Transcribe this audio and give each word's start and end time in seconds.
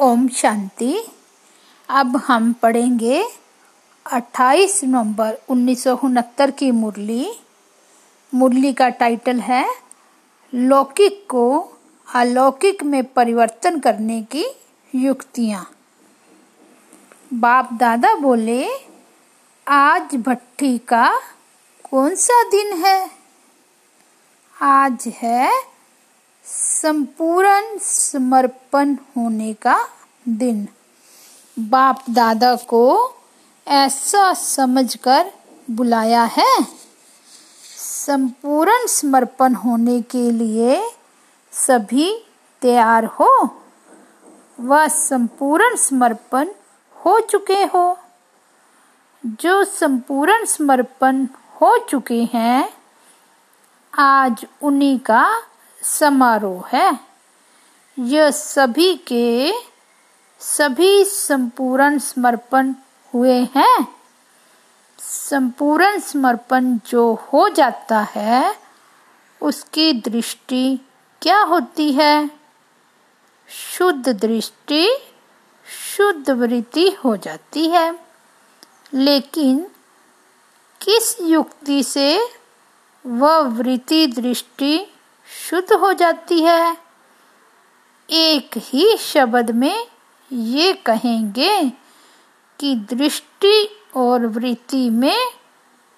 ओम 0.00 0.28
शांति। 0.28 1.04
अब 1.88 2.16
हम 2.16 2.52
पढ़ेंगे 2.52 3.24
28 4.06 4.84
नवंबर 4.84 5.38
उन्नीस 5.48 5.84
सौ 5.84 5.96
उनहत्तर 5.96 6.50
की 6.50 6.70
मुरली। 6.70 7.32
मुरली 8.34 8.72
का 8.72 8.88
टाइटल 8.88 9.40
है, 9.40 9.74
लौकिक 10.54 11.26
को 11.28 11.72
अलौकिक 12.14 12.82
में 12.82 13.04
परिवर्तन 13.04 13.80
करने 13.80 14.22
की 14.22 14.44
युक्तियाँ। 14.94 15.70
बाप 17.34 17.72
दादा 17.72 18.14
बोले, 18.14 18.68
आज 19.68 20.14
भट्टी 20.16 20.78
का 20.78 21.20
कौन 21.90 22.14
सा 22.14 22.42
दिन 22.42 22.72
है? 22.72 23.10
आज 24.62 25.04
है 25.06 25.77
संपूर्ण 26.50 27.78
समर्पण 27.78 28.94
होने 28.94 29.52
का 29.52 29.88
दिन। 30.28 30.68
बाप 31.58 32.04
दादा 32.10 32.56
को 32.56 33.14
ऐसा 33.68 34.34
समझकर 34.34 35.32
बुलाया 35.70 36.24
है। 36.24 36.62
संपूर्ण 37.78 38.86
समर्पण 38.86 39.54
होने 39.54 40.00
के 40.00 40.30
लिए 40.30 40.90
सभी 41.52 42.26
तैयार 42.62 43.04
हो। 43.04 43.62
वह 44.60 44.88
संपूर्ण 44.88 45.76
समर्पण 45.76 46.48
हो 46.94 47.20
चुके 47.20 47.64
हो। 47.64 47.98
जो 49.26 49.64
संपूर्ण 49.64 50.44
समर्पण 50.44 51.24
हो 51.60 51.86
चुके 51.90 52.28
हैं, 52.34 52.74
आज 53.98 54.46
उन्हीं 54.62 54.98
का 54.98 55.42
समारोह 55.82 56.68
है। 56.68 57.00
यह 57.98 58.30
सभी 58.30 58.94
के 58.94 59.52
सभी 60.40 61.04
संपूर्ण 61.04 61.98
समर्पण 61.98 62.72
हुए 63.14 63.48
हैं। 63.56 63.86
संपूर्ण 64.98 66.00
समर्पण 66.00 66.78
जो 66.86 67.14
हो 67.14 67.48
जाता 67.48 68.00
है, 68.00 68.58
उसकी 69.40 69.92
दृष्टि 69.92 70.78
क्या 71.22 71.40
होती 71.40 71.92
है? 71.92 72.30
शुद्ध 73.48 74.08
दृष्टि 74.08 74.98
शुद्ध 75.96 76.30
वृत्ति 76.30 76.90
हो 76.90 77.16
जाती 77.16 77.68
है। 77.68 77.98
लेकिन 78.94 79.66
किस 80.80 81.16
युक्ति 81.20 81.82
से 81.82 82.20
वह 83.06 83.38
वृत्ति 83.38 84.06
दृष्टि 84.06 84.97
शुद्ध 85.50 85.72
हो 85.72 85.92
जाती 85.92 86.42
है। 86.42 86.76
एक 88.10 88.50
ही 88.56 88.96
शब्द 88.96 89.50
में 89.50 89.86
ये 90.32 90.72
कहेंगे 90.72 91.72
कि 92.60 92.74
दृष्टि 92.74 93.82
और 93.96 94.26
वृत्ति 94.26 94.90
में 94.90 95.26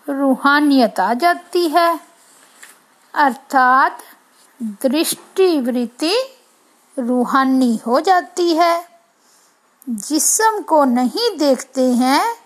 रूहानियत 0.09 1.01
आ 1.01 1.15
जाती 1.15 1.69
है। 1.69 2.01
अर्थात 3.15 3.99
दृष्टि 4.63 5.61
वृत्ति 5.61 6.15
रूहानी 6.99 7.81
हो 7.87 8.01
जाती 8.01 8.55
है। 8.55 8.89
जिसम 9.89 10.63
को 10.63 10.85
नहीं 10.85 11.37
देखते 11.39 11.83
हैं 11.83 12.37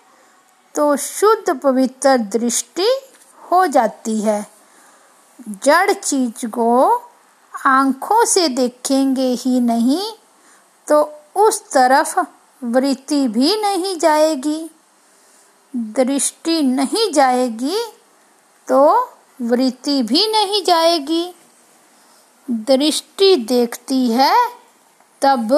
तो 0.75 0.95
शुद्ध 0.95 1.59
पवित्र 1.59 2.17
दृष्टि 2.17 2.87
हो 3.51 3.65
जाती 3.67 4.21
है। 4.21 4.54
जड़ 5.39 5.93
चीज़ 5.93 6.47
को 6.47 6.69
आँखों 7.65 8.25
से 8.25 8.47
देखेंगे 8.47 9.27
ही 9.33 9.59
नहीं 9.59 10.11
तो 10.87 11.01
उस 11.35 11.61
तरफ़ 11.71 12.19
वृत्ति 12.61 13.27
भी 13.27 13.55
नहीं 13.61 13.97
जाएगी। 13.97 14.69
दृष्टि 15.75 16.61
नहीं 16.61 17.11
जाएगी 17.13 17.77
तो 18.67 19.09
वृत्ति 19.41 20.01
भी 20.03 20.27
नहीं 20.27 20.63
जाएगी। 20.63 21.33
दृष्टि 22.51 23.35
देखती 23.35 24.09
है, 24.11 24.35
तब 25.21 25.51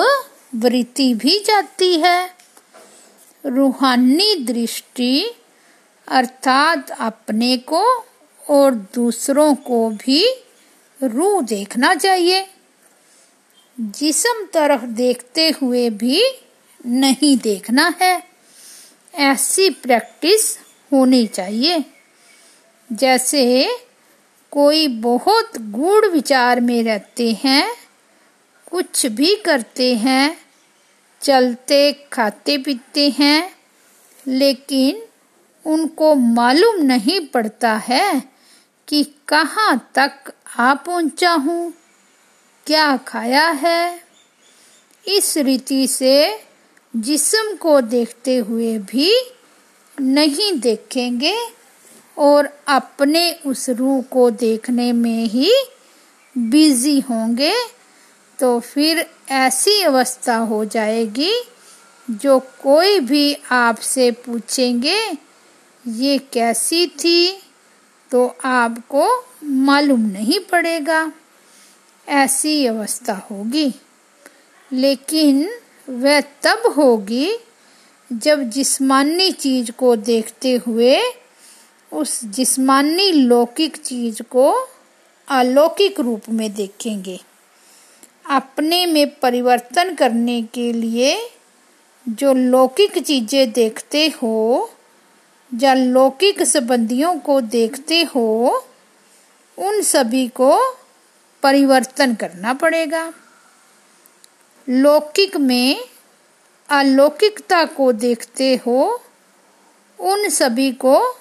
वृत्ति 0.56 1.14
भी 1.14 1.40
जाती 1.40 1.94
है। 2.00 2.38
रूहानी 3.46 4.36
दृष्टि 4.36 5.36
अर्थात 6.08 6.92
अपने 6.92 7.58
को 7.58 7.84
और 8.50 8.72
दूसरों 8.72 9.56
को 9.56 9.90
भी 9.90 10.44
रू 11.04 11.42
देखना 11.42 11.94
चाहिए। 11.96 12.42
जिसम 13.80 14.46
तरफ़ 14.54 14.86
देखते 14.86 15.50
हुए 15.50 15.90
भी 15.90 16.24
नहीं 16.86 17.38
देखना 17.38 17.92
है। 18.02 18.24
ऐसी 19.16 19.70
प्रैक्टिस 19.70 20.58
होनी 20.92 21.28
चाहिए। 21.28 21.78
जैसे 22.94 23.70
कोई 24.52 24.88
बहुत 24.88 25.58
गूढ़ 25.58 26.06
विचार 26.06 26.60
में 26.60 26.84
रहते 26.84 27.32
हैं, 27.32 27.74
कुछ 28.72 29.06
भी 29.06 29.36
करते 29.36 29.96
हैं, 29.96 30.38
चलते, 31.22 31.94
खाते 32.12 32.58
पीते 32.58 33.10
हैं, 33.10 33.52
लेकिन 34.28 35.04
उनको 35.66 36.16
मालूम 36.16 36.76
नहीं 36.76 37.28
पड़ता 37.28 37.82
है 37.90 38.37
कि 38.88 39.04
कहाँ 39.28 39.92
तक 39.96 40.34
आ 40.60 40.74
पहुँचा 40.74 41.32
हूँ? 41.32 41.74
क्या 42.66 42.98
खाया 42.98 43.50
है? 43.50 44.02
इस 45.08 45.38
रीति 45.38 45.88
से 45.88 46.40
जिस्म 46.96 47.56
को 47.56 47.82
देखते 47.82 48.38
हुए 48.38 48.78
भी 48.78 49.14
नहीं 50.02 50.60
देखेंगे 50.60 51.36
और 52.18 52.50
अपने 52.68 53.32
उस 53.46 53.70
रूह 53.70 54.02
को 54.02 54.30
देखने 54.30 54.92
में 54.92 55.26
ही 55.26 55.52
बिज़ी 56.38 57.00
होंगे 57.00 57.54
तो 58.40 58.60
फिर 58.60 59.06
ऐसी 59.32 59.82
अवस्था 59.84 60.38
हो 60.38 60.66
जाएगी 60.66 61.34
जो 62.12 62.40
कोई 62.40 63.00
भी 63.00 63.38
आपसे 63.52 64.12
पूछेंगे, 64.12 65.18
ये 65.88 66.18
कैसी 66.18 66.88
थी? 66.88 67.47
तो 68.12 68.36
आपको 68.46 69.26
मालूम 69.44 70.02
नहीं 70.02 70.40
पड़ेगा। 70.40 71.12
ऐसी 72.08 72.66
अवस्था 72.66 73.14
होगी। 73.32 73.74
लेकिन 74.72 75.50
वह 75.90 76.22
तब 76.22 76.74
होगी 76.78 77.38
जब 78.14 78.44
जिस्मानी 78.44 79.32
चीज़ 79.32 79.72
को 79.72 79.96
देखते 79.96 80.54
हुए 80.68 81.00
उस 81.94 82.26
जिस्मानी 82.26 83.12
लौकिक 83.12 83.78
चीज़ 83.78 84.22
को 84.22 84.68
अलौकिक 85.28 86.00
रूप 86.00 86.22
में 86.30 86.54
देखेंगे। 86.54 87.20
अपने 88.30 88.86
में 88.86 89.20
परिवर्तन 89.20 89.96
करने 89.96 90.42
के 90.42 90.74
लिए 90.74 91.30
जो 92.10 92.34
लौकिक 92.34 92.98
चीज़ें 92.98 93.52
देखते 93.52 94.08
हो 94.08 94.70
या 95.54 95.74
लौकिक 95.74 96.44
संबंधियों 96.44 97.20
को 97.20 97.42
देखते 97.42 98.04
हो, 98.04 98.64
उन 99.58 99.82
सभी 99.82 100.28
को 100.28 100.78
परिवर्तन 101.44 102.16
करना 102.16 102.54
पड़ेगा। 102.54 103.14
लौकिक 104.70 105.38
में 105.38 105.88
अलौकिकता 106.70 107.66
को 107.66 107.92
देखते 107.92 108.56
हो, 108.56 109.02
उन 110.00 110.30
सभी 110.30 110.72
को 110.72 111.18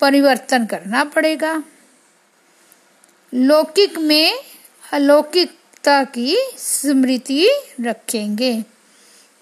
परिवर्तन 0.00 0.66
करना 0.66 1.04
पड़ेगा। 1.04 1.62
लौकिक 3.34 3.98
में 3.98 4.38
अलौकिकता 4.92 6.04
की 6.04 6.36
स्मृति 6.58 7.48
रखेंगे। 7.80 8.64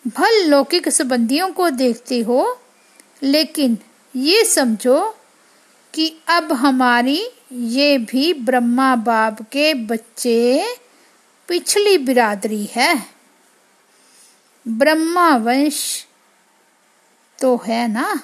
भल 0.06 0.44
लौकिक 0.44 0.88
संबंधियों 0.88 1.52
को 1.52 1.70
देखते 1.70 2.20
हो, 2.20 2.60
लेकिन 3.22 3.78
ये 4.16 4.44
समझो 4.44 5.16
कि 5.94 6.16
अब 6.28 6.52
हमारी 6.52 7.20
ये 7.52 7.98
भी 7.98 8.32
ब्रह्मा 8.34 8.94
बाप 8.96 9.42
के 9.42 9.74
बच्चे 9.74 10.64
पिछली 11.48 11.98
बिरादरी 11.98 12.64
है। 12.64 12.94
ब्रह्मा 14.68 15.36
वंश 15.36 16.06
तो 17.38 17.56
है 17.66 17.86
ना? 17.88 18.20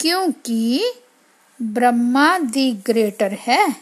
क्योंकि 0.00 0.92
ब्रह्मा 1.62 2.38
दी 2.38 2.70
ग्रेटर 2.86 3.32
है 3.32 3.76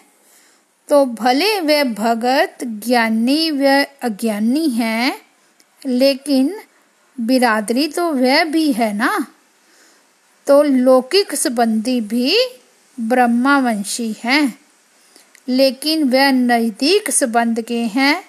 तो 0.88 1.04
भले 1.06 1.60
वे 1.60 1.82
भगत 1.84 2.58
ज्ञानी 2.64 3.50
व 3.50 3.84
अज्ञानी 4.02 4.68
हैं, 4.68 5.20
लेकिन 5.86 6.60
बिरादरी 7.20 7.88
तो 7.88 8.12
वह 8.12 8.44
भी 8.44 8.72
है 8.72 8.92
ना? 8.92 9.26
तो 10.46 10.62
लौकिक 10.62 11.34
संबंधी 11.34 12.00
भी 12.00 12.36
ब्रह्मावंशी 12.98 14.14
हैं, 14.24 14.58
लेकिन 15.48 16.04
वह 16.04 16.30
नज़दीक 16.30 17.10
संबंध 17.10 17.60
के 17.60 17.78
हैं, 17.88 18.24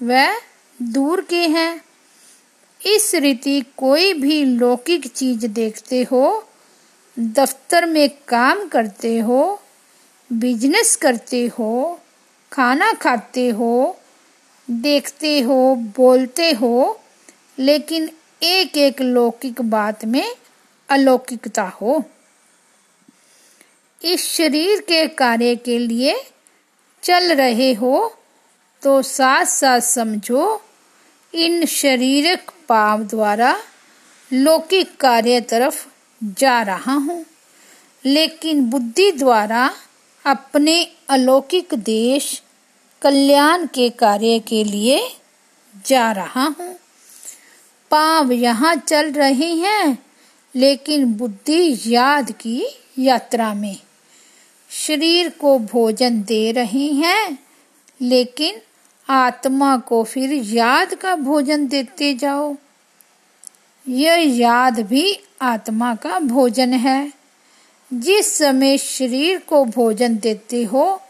वह 0.00 0.40
दूर 0.78 1.20
के 1.20 1.42
हैं। 1.48 1.80
इस 2.80 3.14
रीति 3.14 3.60
कोई 3.76 4.12
भी 4.12 4.44
लौकिक 4.44 5.06
चीज़ 5.06 5.46
देखते 5.46 6.02
हो, 6.02 6.44
दफ्तर 7.16 7.86
में 7.86 8.08
काम 8.28 8.66
करते 8.68 9.18
हो, 9.18 9.60
बिज़नेस 10.30 10.96
करते 10.96 11.46
हो, 11.58 12.00
खाना 12.52 12.92
खाते 12.92 13.48
हो, 13.50 13.96
देखते 14.68 15.40
हो, 15.40 15.74
बोलते 15.96 16.50
हो, 16.52 17.00
लेकिन 17.58 18.10
एक 18.42 18.76
एक 18.76 19.00
लौकिक 19.02 19.60
बात 19.62 20.04
में 20.04 20.34
अलौकिकता 20.88 21.62
हो 21.62 22.04
इस 24.04 24.26
शरीर 24.28 24.80
के 24.80 25.06
कार्य 25.06 25.56
के 25.56 25.78
लिए 25.78 26.14
चल 27.02 27.32
रहे 27.32 27.72
हो 27.74 28.16
तो 28.82 29.02
साथ 29.02 29.44
साथ 29.44 29.80
समझो, 29.80 30.62
इन 31.34 31.64
शरीरक 31.64 32.52
पाव 32.68 33.02
द्वारा 33.02 33.56
लौकिक 34.32 34.96
कार्य 34.96 35.40
तरफ़ 35.40 35.86
जा 36.24 36.62
रहा 36.62 36.92
हूँ। 36.92 37.24
लेकिन 38.04 38.60
बुद्धि 38.64 39.10
द्वारा 39.12 39.74
अपने 40.24 40.88
अलौकिक 41.08 41.74
देश, 41.74 42.42
कल्याण 43.02 43.66
के 43.66 43.88
कार्य 43.90 44.38
के 44.38 44.64
लिए 44.64 45.00
जा 45.86 46.10
रहा 46.12 46.46
हूँ। 46.60 46.74
पाव 47.90 48.32
यहाँ 48.32 48.74
चल 48.76 49.12
रहे 49.12 49.52
हैं 49.54 50.05
लेकिन 50.56 51.04
बुद्धि 51.04 51.78
याद 51.86 52.32
की 52.32 52.66
यात्रा 52.98 53.54
में। 53.54 53.76
शरीर 54.70 55.28
को 55.28 55.58
भोजन 55.58 56.22
दे 56.22 56.52
रही 56.52 56.88
हैं, 56.88 57.38
लेकिन 58.02 58.60
आत्मा 59.08 59.78
को 59.78 60.04
फिर 60.04 60.32
याद 60.32 60.94
का 60.94 61.16
भोजन 61.16 61.66
देते 61.66 62.14
जाओ। 62.14 62.56
यह 63.88 64.38
याद 64.38 64.80
भी 64.80 65.20
आत्मा 65.40 65.94
का 65.94 66.18
भोजन 66.20 66.72
है। 66.72 67.12
जिस 67.92 68.38
समय 68.38 68.78
शरीर 68.78 69.38
को 69.38 69.64
भोजन 69.64 70.16
देते 70.16 70.64
हो, 70.64 71.02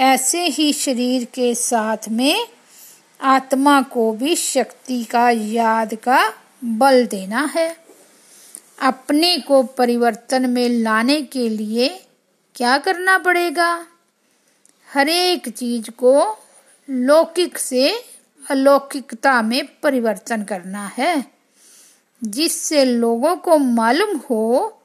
ऐसे 0.00 0.46
ही 0.46 0.72
शरीर 0.72 1.24
के 1.24 1.54
साथ 1.54 2.08
में 2.10 2.46
आत्मा 3.20 3.82
को 3.82 4.12
भी 4.12 4.36
शक्ति 4.36 5.04
का 5.04 5.30
याद 5.30 5.94
का 5.94 6.32
बल 6.64 7.06
देना 7.06 7.52
है। 7.56 7.83
अपने 8.82 9.38
को 9.38 9.62
परिवर्तन 9.62 10.50
में 10.50 10.68
लाने 10.68 11.22
के 11.22 11.48
लिए 11.48 11.88
क्या 12.54 12.78
करना 12.78 13.18
पड़ेगा? 13.18 13.86
हर 14.94 15.08
एक 15.08 15.48
चीज़ 15.48 15.90
को 15.90 16.38
लौकिक 16.90 17.58
से 17.58 18.04
अलौकिकता 18.50 19.42
में 19.42 19.80
परिवर्तन 19.82 20.42
करना 20.42 20.86
है, 20.86 21.24
जिससे 22.24 22.84
लोगों 22.84 23.36
को 23.36 23.58
मालूम 23.58 24.16
हो 24.16 24.80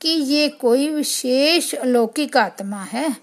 कि 0.00 0.08
ये 0.08 0.48
कोई 0.48 0.88
विशेष 0.88 1.74
अलौकिक 1.74 2.36
आत्मा 2.36 2.82
है। 2.82 3.16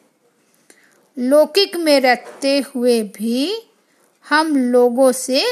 लौकिक 1.20 1.76
में 1.76 2.00
रहते 2.00 2.60
हुए 2.60 3.02
भी 3.02 3.62
हम 4.30 4.58
लोगों 4.58 5.12
से 5.12 5.46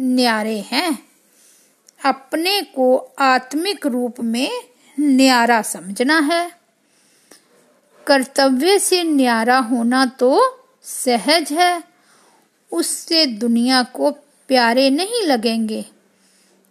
न्यारे 0.00 0.58
हैं। 0.58 1.09
अपने 2.04 2.62
को 2.62 3.14
आत्मिक 3.18 3.86
रूप 3.86 4.20
में 4.20 4.50
न्यारा 5.00 5.62
समझना 5.62 6.18
है। 6.20 6.52
कर्तव्य 8.06 8.78
से 8.78 9.02
न्यारा 9.02 9.58
होना 9.58 10.06
तो 10.06 10.60
सहज 10.82 11.52
है। 11.52 11.82
उससे 12.72 13.26
दुनिया 13.26 13.82
को 13.82 14.10
प्यारे 14.48 14.90
नहीं 14.90 15.26
लगेंगे। 15.26 15.84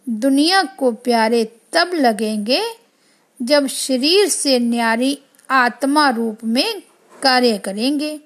दुनिया 0.09 0.63
को 0.63 0.91
प्यारे 0.91 1.45
तब 1.73 1.91
लगेंगे 1.93 2.63
जब 3.41 3.67
शरीर 3.67 4.27
से 4.27 4.59
न्यारी 4.59 5.19
आत्मा 5.49 6.09
रूप 6.09 6.37
में 6.43 6.81
कार्य 7.23 7.57
करेंगे। 7.57 8.19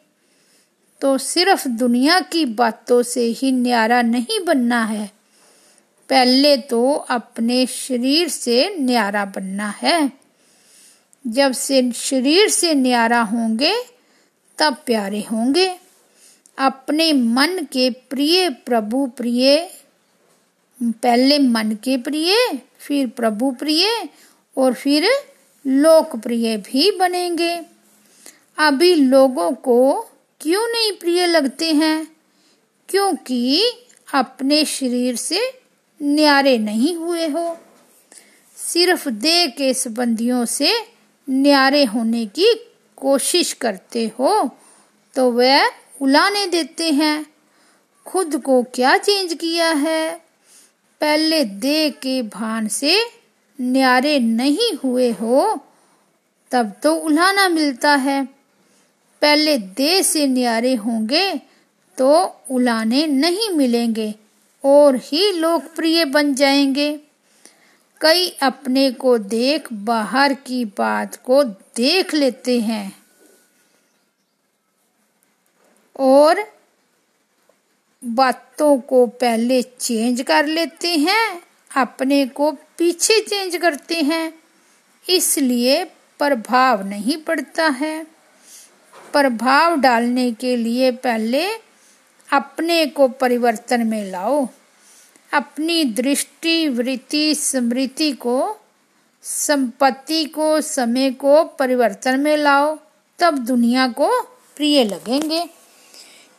तो 1.01 1.17
सिर्फ़ 1.17 1.67
दुनिया 1.67 2.19
की 2.19 2.45
बातों 2.45 3.03
से 3.03 3.21
ही 3.21 3.51
न्यारा 3.51 4.01
नहीं 4.01 4.45
बनना 4.45 4.85
है। 4.85 5.12
पहले 6.09 6.57
तो 6.57 6.93
अपने 6.93 7.65
शरीर 7.65 8.27
से 8.29 8.75
न्यारा 8.79 9.25
बनना 9.25 9.69
है। 9.69 10.11
जब 11.27 11.51
से 11.51 11.91
शरीर 11.91 12.49
से 12.49 12.73
न्यारा 12.73 13.21
होंगे, 13.21 13.75
तब 14.57 14.77
प्यारे 14.85 15.21
होंगे। 15.21 15.75
अपने 16.57 17.13
मन 17.13 17.59
के 17.63 17.89
प्रिय 17.89 18.49
प्रभु 18.49 19.07
प्रिय, 19.07 19.69
पहले 20.83 21.39
मन 21.39 21.71
के 21.71 21.97
प्रिय, 21.97 22.59
फिर 22.79 23.07
प्रभु 23.07 23.51
प्रिय 23.51 24.09
और 24.57 24.73
फिर 24.73 25.09
लोकप्रिय 25.67 26.57
भी 26.57 26.91
बनेंगे। 26.91 27.61
अभी 28.57 28.95
लोगों 28.95 29.51
को 29.51 30.07
क्यों 30.41 30.67
नहीं 30.67 30.91
प्रिय 30.91 31.27
लगते 31.27 31.73
हैं? 31.73 32.15
क्योंकि 32.89 33.63
अपने 34.13 34.65
शरीर 34.65 35.15
से 35.15 35.62
न्यारे 36.03 36.57
नहीं 36.57 36.95
हुए 36.95 37.27
हो। 37.27 37.57
सिर्फ़ 38.57 39.07
देह 39.09 39.45
के 39.47 39.73
संबंधियों 39.73 40.43
से 40.45 40.73
न्यारे 41.27 41.83
होने 41.83 42.25
की 42.25 42.53
कोशिश 42.97 43.53
करते 43.53 44.05
हो 44.19 44.49
तो 45.15 45.29
वह 45.31 45.69
उलाने 46.01 46.45
देते 46.47 46.89
हैं। 46.91 47.25
खुद 48.05 48.35
को 48.37 48.61
क्या 48.75 48.97
चेंज 48.97 49.33
किया 49.33 49.69
है? 49.71 50.11
पहले 51.01 51.43
देह 51.45 51.89
के 52.01 52.21
भान 52.23 52.67
से 52.67 52.97
न्यारे 53.59 54.17
नहीं 54.19 54.71
हुए 54.73 55.09
हो, 55.11 55.59
तब 56.51 56.73
तो 56.83 56.95
उलाना 56.95 57.47
मिलता 57.49 57.95
है। 57.97 58.23
पहले 59.21 59.57
देह 59.57 60.01
से 60.01 60.25
न्यारे 60.27 60.73
होंगे 60.75 61.29
तो 61.97 62.11
उलाने 62.51 63.05
नहीं 63.07 63.49
मिलेंगे। 63.49 64.13
और 64.63 64.95
ही 64.95 65.31
लोकप्रिय 65.31 66.05
बन 66.05 66.35
जाएँगे। 66.35 66.99
कई 68.01 68.29
अपने 68.29 68.91
को 68.91 69.17
देख 69.17 69.73
बाहर 69.73 70.33
की 70.33 70.65
बात 70.65 71.15
को 71.15 71.43
देख 71.75 72.13
लेते 72.13 72.59
हैं। 72.59 73.03
और 75.99 76.53
बातों 78.05 78.79
को 78.79 79.05
पहले 79.05 79.61
चेंज 79.61 80.21
कर 80.21 80.45
लेते 80.45 80.87
हैं, 80.87 81.43
अपने 81.77 82.25
को 82.25 82.51
पीछे 82.51 83.19
चेंज 83.19 83.55
करते 83.55 83.95
हैं। 83.95 84.33
इसलिए 85.09 85.83
प्रभाव 86.19 86.87
नहीं 86.87 87.17
पड़ता 87.17 87.67
है। 87.67 88.03
प्रभाव 89.13 89.79
डालने 89.79 90.31
के 90.31 90.55
लिए 90.55 90.91
पहले 90.91 91.72
अपने 92.31 92.85
को 92.85 93.07
परिवर्तन 93.07 93.87
में 93.87 94.11
लाओ। 94.11 94.47
अपनी 95.33 95.83
दृष्टि, 95.83 96.67
वृत्ति, 96.67 97.35
स्मृति 97.35 98.11
को, 98.11 98.57
संपत्ति 99.23 100.25
को, 100.25 100.61
समय 100.61 101.11
को 101.11 101.43
परिवर्तन 101.43 102.19
में 102.19 102.37
लाओ। 102.37 102.79
तब 103.19 103.37
दुनिया 103.37 103.87
को 103.87 104.21
प्रिय 104.57 104.83
लगेंगे। 104.83 105.49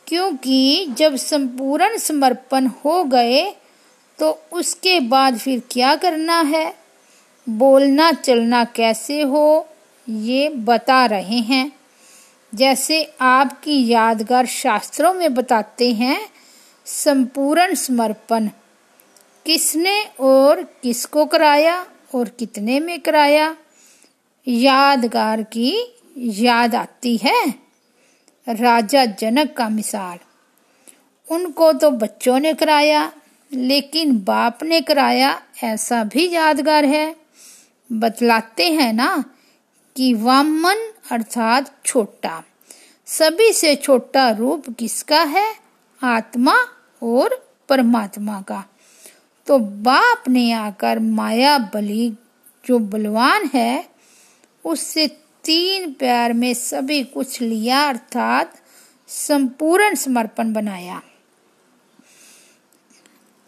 क्योंकि 0.07 0.87
जब 0.97 1.15
संपूर्ण 1.15 1.97
समर्पण 1.97 2.65
हो 2.65 3.03
गए 3.03 3.55
तो 4.19 4.41
उसके 4.51 4.99
बाद 4.99 5.37
फिर 5.37 5.61
क्या 5.71 5.95
करना 5.95 6.41
है? 6.41 6.75
बोलना, 7.49 8.11
चलना 8.11 8.63
कैसे 8.63 9.21
हो? 9.21 9.67
ये 10.09 10.49
बता 10.49 11.05
रहे 11.05 11.39
हैं। 11.39 11.71
जैसे 12.55 13.13
आपकी 13.21 13.87
यादगार 13.87 14.45
शास्त्रों 14.45 15.13
में 15.13 15.33
बताते 15.33 15.91
हैं, 15.91 16.29
संपूर्ण 16.85 17.75
समर्पण। 17.75 18.47
किसने 19.45 20.05
और 20.19 20.63
किसको 20.63 21.25
कराया 21.25 21.85
और 22.15 22.29
कितने 22.29 22.79
में 22.79 22.99
कराया? 22.99 23.57
यादगार 24.47 25.43
की 25.43 25.97
याद 26.17 26.75
आती 26.75 27.17
है। 27.17 27.49
राजा 28.49 29.05
जनक 29.05 29.53
का 29.57 29.69
मिसाल। 29.69 30.17
उनको 31.31 31.73
तो 31.73 31.91
बच्चों 31.91 32.39
ने 32.39 32.53
कराया, 32.53 33.11
लेकिन 33.53 34.19
बाप 34.19 34.63
ने 34.63 34.81
कराया 34.81 35.41
ऐसा 35.63 36.03
भी 36.03 36.31
यादगार 36.31 36.85
है। 36.85 37.15
बतलाते 37.91 38.71
हैं 38.71 38.93
ना 38.93 39.23
कि 39.97 40.13
वामन 40.13 40.91
अर्थात 41.11 41.85
छोटा। 41.85 42.43
सभी 43.05 43.53
से 43.53 43.75
छोटा 43.75 44.29
रूप 44.29 44.69
किसका 44.69 45.23
है? 45.23 45.55
आत्मा 46.03 46.55
और 47.03 47.47
परमात्मा 47.69 48.41
का। 48.41 48.65
तो 49.47 49.59
बाप 49.59 50.29
ने 50.29 50.51
आकर 50.51 50.99
माया 50.99 51.57
बलि 51.57 52.17
जो 52.65 52.79
बलवान 52.79 53.49
है, 53.53 53.89
उससे 54.65 55.07
तीन 55.43 55.93
प्यार 55.93 56.33
में 56.33 56.53
सभी 56.53 57.03
कुछ 57.03 57.41
लिया, 57.41 57.87
अर्थात 57.87 58.61
संपूर्ण 59.07 59.95
समर्पण 59.95 60.53
बनाया। 60.53 61.01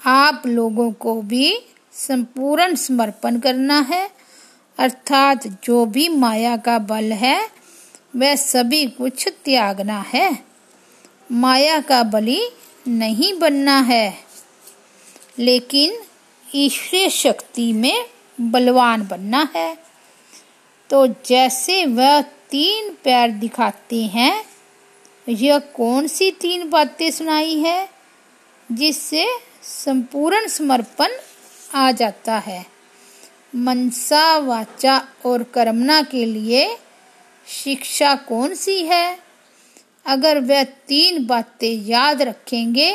आप 0.06 0.44
लोगों 0.46 0.92
को 0.92 1.22
भी 1.22 1.60
संपूर्ण 1.94 2.76
समर्पण 2.76 3.40
करना 3.40 3.80
है। 3.80 4.16
अर्थात 4.77 5.48
जो 5.63 5.86
भी 5.86 6.07
माया 6.10 6.55
का 6.57 6.77
बल 6.79 7.12
है, 7.13 7.39
वह 8.15 8.36
सभी 8.36 8.86
कुछ 8.88 9.27
त्यागना 9.46 10.00
है। 10.07 10.38
माया 11.31 11.79
का 11.81 12.03
बलि 12.03 12.41
नहीं 12.88 13.34
बनना 13.39 13.79
है, 13.79 14.13
लेकिन 15.39 15.98
ईश्वरीय 16.46 17.10
शक्ति 17.10 17.72
में 17.74 18.05
बलवान 18.41 19.07
बनना 19.07 19.48
है। 19.55 19.77
तो 20.89 21.05
जैसे 21.25 21.86
वह 21.86 22.22
तीन 22.22 22.93
पैर 23.03 23.31
दिखाते 23.31 24.03
हैं, 24.05 24.46
यह 25.29 25.60
कौन 25.60 26.07
सी 26.07 26.31
तीन 26.31 26.69
बातें 26.69 27.10
सुनाई 27.12 27.55
है, 27.55 27.89
जिससे 28.72 29.27
संपूर्ण 29.63 30.48
समर्पण 30.48 31.10
आ 31.75 31.91
जाता 31.91 32.38
है? 32.38 32.76
मनसा, 33.58 34.38
वाचा 34.38 35.00
और 35.26 35.44
कर्मना 35.44 36.02
के 36.02 36.26
लिए 36.34 36.76
शिक्षा 37.48 38.16
कौन 38.16 38.54
सी 38.54 38.84
है? 38.84 39.18
अगर 40.06 40.40
वह 40.40 40.64
तीन 40.64 41.26
बातें 41.26 41.74
याद 41.88 42.22
रखेंगे 42.22 42.92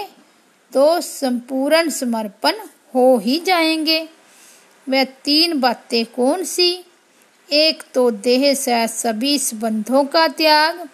तो 0.73 1.01
संपूर्ण 1.01 1.89
समर्पण 1.91 2.53
हो 2.95 3.19
ही 3.19 3.39
जाएँगे। 3.47 4.09
वह 4.89 5.05
तीन 5.05 5.61
बातें 5.61 6.05
कौन 6.05 6.45
सी? 6.45 6.85
एक 7.49 7.83
तो 7.95 8.11
देह 8.11 8.55
से 8.55 8.89
सभी 8.89 9.39
संबंधों 9.39 10.05
का 10.05 10.27
त्याग। 10.29 10.89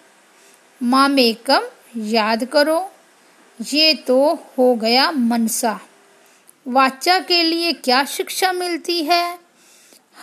मामेकम, 0.81 1.61
याद 1.97 2.43
करो, 2.43 2.79
ये 3.73 3.93
तो 3.93 4.33
हो 4.57 4.73
गया 4.75 5.11
मनसा। 5.11 5.79
वाचा 6.67 7.19
के 7.19 7.43
लिए 7.43 7.71
क्या 7.71 8.03
शिक्षा 8.07 8.51
मिलती 8.51 9.01
है? 9.03 9.48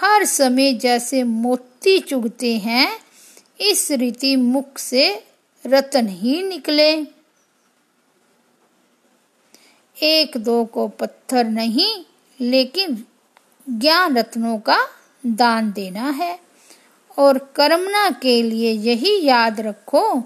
हर 0.00 0.24
समय 0.24 0.72
जैसे 0.72 1.22
मोती 1.22 1.98
चुगते 1.98 2.58
हैं, 2.58 2.98
इस 3.60 3.90
रीति 3.90 4.36
मुख 4.36 4.78
से 4.78 5.24
रतन 5.66 6.08
ही 6.08 6.42
निकले। 6.42 7.06
एक 10.02 10.36
दो 10.36 10.64
को 10.64 10.88
पत्थर 10.88 11.44
नहीं, 11.44 12.04
लेकिन 12.40 13.04
ज्ञान 13.70 14.18
रत्नों 14.18 14.58
का 14.58 14.78
दान 15.26 15.72
देना 15.72 16.10
है। 16.10 16.40
और 17.18 17.38
कर्मना 17.38 18.10
के 18.10 18.42
लिए 18.42 18.72
यही 18.72 19.24
याद 19.24 19.60
रखो 19.60 20.20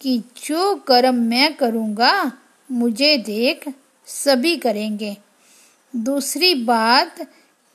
कि 0.00 0.18
जो 0.18 0.74
कर्म 0.74 1.14
मैं 1.14 1.54
करूँगा, 1.54 2.32
मुझे 2.70 3.16
देख 3.16 3.64
सभी 4.06 4.56
करेंगे। 4.56 5.16
दूसरी 5.96 6.54
बात 6.54 7.26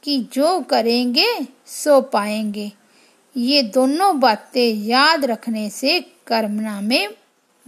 कि 0.04 0.30
जो 0.34 0.60
करेंगे, 0.60 1.48
सो 1.66 2.02
पाएँगे। 2.02 2.72
ये 3.38 3.62
दोनों 3.62 4.20
बातें 4.20 4.76
याद 4.76 5.26
रखने 5.26 5.70
से 5.70 6.00
कर्मना 6.28 6.82
में 6.82 7.08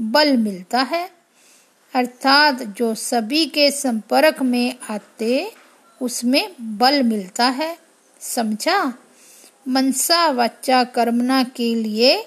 बल 0.02 0.38
मिलता 0.38 0.82
है। 0.82 1.10
अर्थात 1.94 2.64
जो 2.64 2.96
सभी 2.96 3.46
के 3.46 3.72
संपर्क 3.72 4.42
में 4.42 4.76
आते, 4.90 5.52
उसमें 6.02 6.52
बल 6.62 7.04
मिलता 7.04 7.46
है। 7.46 7.78
समझा? 8.20 8.94
मनसा 9.68 10.28
वच्चा 10.28 10.84
कर्मना 10.84 11.44
के 11.44 11.76
लिए 11.76 12.24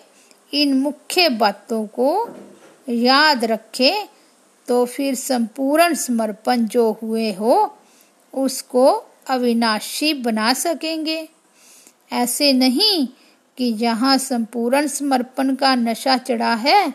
इन 0.53 0.75
मुख्य 0.75 1.29
बातों 1.29 1.87
को 1.87 2.29
याद 2.89 3.45
रखे 3.45 4.09
तो 4.69 4.85
फिर 4.85 5.15
संपूर्ण 5.15 5.95
समर्पण 5.95 6.57
जो 6.57 6.99
हुए 7.03 7.33
हो, 7.33 7.79
उसको 8.35 9.05
अविनाशी 9.29 10.15
बना 10.15 10.53
सकेंगे। 10.53 11.29
ऐसे 12.13 12.53
नहीं 12.53 13.09
कि 13.59 13.73
जहाँ 13.73 14.19
संपूर्ण 14.19 14.87
समर्पण 14.87 15.55
का 15.55 15.75
नशा 15.75 16.17
चढ़ा 16.17 16.55
है, 16.55 16.95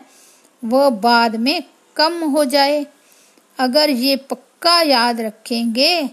वह 0.64 0.90
बाद 0.90 1.36
में 1.36 1.62
कम 1.96 2.12
हो 2.24 2.44
जाए। 2.44 2.86
अगर 3.58 3.90
ये 3.90 4.16
पक्का 4.16 4.80
याद 4.82 5.20
रखेंगे 5.20 6.10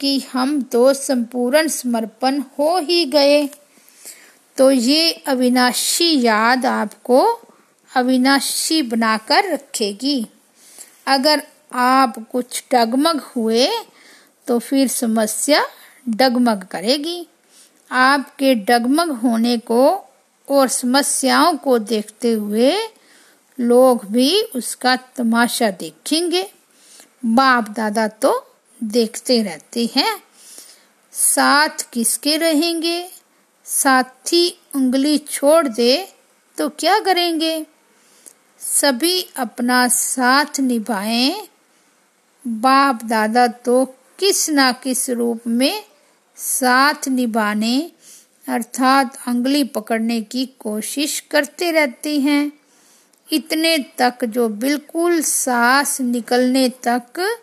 कि 0.00 0.22
हम 0.32 0.62
तो 0.62 0.92
संपूर्ण 0.94 1.68
समर्पण 1.68 2.40
हो 2.40 2.78
ही 2.78 3.04
गए। 3.04 3.48
तो 4.56 4.70
ये 4.70 5.12
अविनाशी 5.12 6.22
याद 6.22 6.66
आपको 6.66 7.40
अविनाशी 7.96 8.82
बनाकर 8.82 9.52
रखेगी। 9.52 10.26
अगर 11.06 11.42
आप 11.72 12.26
कुछ 12.32 12.64
डगमग 12.72 13.20
हुए 13.20 13.68
तो 14.50 14.58
फिर 14.58 14.88
समस्या 14.88 15.64
डगमग 16.08 16.62
करेगी। 16.64 17.26
आपके 17.90 18.54
डगमग 18.54 19.10
होने 19.10 19.58
को 19.58 19.82
और 20.48 20.68
समस्याओं 20.68 21.56
को 21.56 21.78
देखते 21.78 22.32
हुए 22.32 22.72
लोग 23.60 24.04
भी 24.04 24.42
उसका 24.42 24.96
तमाशा 24.96 25.70
देखेंगे। 25.70 26.42
बाप 27.24 27.68
दादा 27.68 28.08
तो 28.08 28.32
देखते 28.84 29.42
रहते 29.42 29.88
हैं। 29.96 30.22
साथ 31.12 31.90
किसके 31.92 32.36
रहेंगे? 32.36 33.10
साथी 33.64 34.58
उंगली 34.74 35.18
छोड़ 35.18 35.68
दे 35.68 36.12
तो 36.58 36.68
क्या 36.68 36.98
करेंगे? 37.00 37.66
सभी 38.60 39.22
अपना 39.36 39.88
साथ 39.88 40.60
निभाएँ। 40.60 41.48
बाप 42.44 43.04
दादा 43.04 43.46
तो 43.46 43.94
किस 44.20 44.50
ना 44.50 44.72
किस 44.72 45.10
रूप 45.10 45.40
में 45.46 45.84
साथ 46.36 47.08
निभाने 47.08 47.90
अर्थात 48.48 49.18
अंगली 49.26 49.64
पकड़ने 49.64 50.20
की 50.20 50.46
कोशिश 50.58 51.20
करते 51.20 51.70
रहते 51.70 52.20
हैं। 52.20 52.52
इतने 53.32 53.78
तक 53.98 54.24
जो 54.24 54.48
बिल्कुल 54.48 55.20
सांस 55.20 56.00
निकलने 56.00 56.68
तक, 56.68 57.38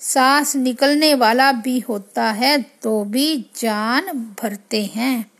सांस 0.00 0.56
निकलने 0.56 1.14
वाला 1.14 1.52
भी 1.52 1.78
होता 1.78 2.30
है 2.30 2.62
तो 2.82 3.04
भी 3.04 3.46
जान 3.56 4.34
भरते 4.42 4.84
हैं। 4.84 5.30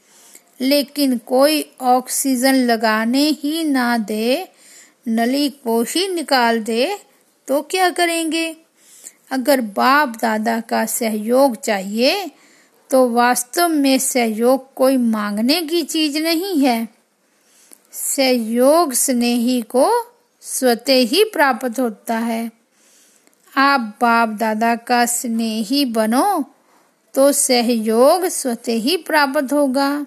लेकिन 0.61 1.19
कोई 1.19 1.65
ऑक्सीजन 1.81 2.55
लगाने 2.55 3.29
ही 3.29 3.65
ना 3.65 3.99
दे, 3.99 4.49
नली 5.09 5.49
को 5.49 5.83
ही 5.83 6.09
निकाल 6.09 6.63
दे 6.63 6.99
तो 7.49 7.63
क्या 7.63 7.91
करेंगे? 7.91 8.57
अगर 9.31 9.61
बाप 9.61 10.09
दादा 10.09 10.61
का 10.61 10.87
सहयोग 10.87 11.57
चाहिए 11.57 12.31
तो 12.91 13.09
वास्तव 13.11 13.69
में 13.69 13.99
सहयोग 13.99 14.75
कोई 14.75 14.97
मांगने 14.97 15.63
की 15.63 15.83
चीज़ 15.83 16.19
नहीं 16.19 16.59
है। 16.61 16.89
सहयोग 17.93 18.93
स्नेही 18.93 19.63
को 19.63 20.15
स्वतः 20.41 21.07
ही 21.07 21.25
प्राप्त 21.25 21.81
होता 21.81 22.19
है। 22.19 22.51
आप 23.57 23.81
बाप 23.81 24.29
दादा 24.29 24.77
का 24.77 25.07
स्नेही 25.07 25.85
बनो 25.85 26.45
तो 27.15 27.33
सहयोग 27.33 28.25
स्वतः 28.25 28.73
ही 28.73 28.97
प्राप्त 28.97 29.53
होगा। 29.53 30.07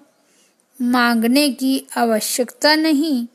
मांगने 0.82 1.50
की 1.50 1.86
आवश्यकता 1.98 2.76
नहीं। 2.76 3.28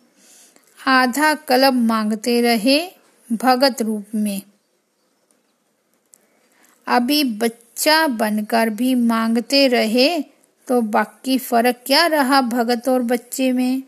आधा 0.87 1.35
कलब 1.35 1.73
मांगते 1.73 2.40
रहे 2.40 2.90
भगत 3.33 3.83
रूप 3.83 4.04
में। 4.14 4.42
अभी 6.88 7.25
बच्चा 7.25 8.07
बनकर 8.07 8.71
भी 8.71 8.95
मांगते 8.95 9.68
रहे 9.68 10.21
तो 10.68 10.80
बाकी 10.80 11.38
फ़र्क 11.38 11.76
क्या 11.87 12.07
रहा 12.07 12.40
भगत 12.40 12.88
और 12.88 13.02
बच्चे 13.02 13.52
में? 13.52 13.83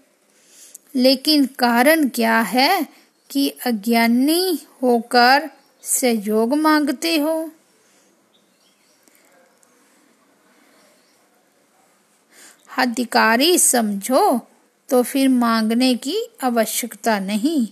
लेकिन 0.97 1.47
कारण 1.47 2.09
क्या 2.09 2.41
है 2.41 2.87
कि 3.31 3.49
अज्ञानी 3.67 4.59
होकर 4.83 5.51
सहयोग 5.83 6.55
मांगते 6.55 7.17
हो? 7.17 7.51
अधिकारी 12.79 13.59
समझो 13.59 14.41
तो 14.89 15.03
फिर 15.03 15.29
मांगने 15.29 15.95
की 15.95 16.31
आवश्यकता 16.43 17.19
नहीं। 17.19 17.69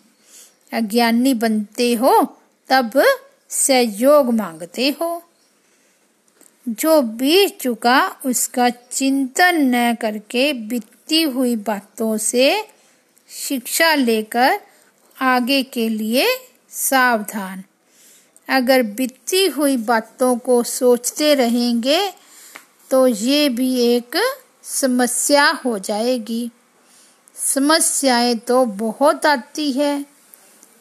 अज्ञानी 0.72 1.34
बनते 1.34 1.94
हो, 1.94 2.38
तब 2.68 3.02
सहयोग 3.50 4.32
मांगते 4.32 4.88
हो। 5.00 5.22
जो 6.68 7.00
बीत 7.02 7.58
चुका, 7.60 8.16
उसका 8.26 8.68
चिंतन 8.70 9.60
न 9.74 9.94
करके 9.94 10.52
बीती 10.52 11.22
हुई 11.22 11.54
बातों 11.56 12.16
से 12.18 12.64
शिक्षा 13.30 13.94
लेकर 13.94 14.60
आगे 15.20 15.62
के 15.62 15.88
लिए 15.88 16.26
सावधान। 16.70 17.62
अगर 18.48 18.82
बीती 18.82 19.44
हुई 19.46 19.76
बातों 19.76 20.36
को 20.38 20.62
सोचते 20.62 21.34
रहेंगे 21.34 22.00
तो 22.90 23.06
ये 23.06 23.48
भी 23.48 23.74
एक 23.86 24.16
समस्या 24.62 25.50
हो 25.64 25.78
जाएगी। 25.78 26.50
समस्याएँ 27.34 28.34
तो 28.38 28.64
बहुत 28.64 29.26
आती 29.26 29.70
है। 29.72 30.06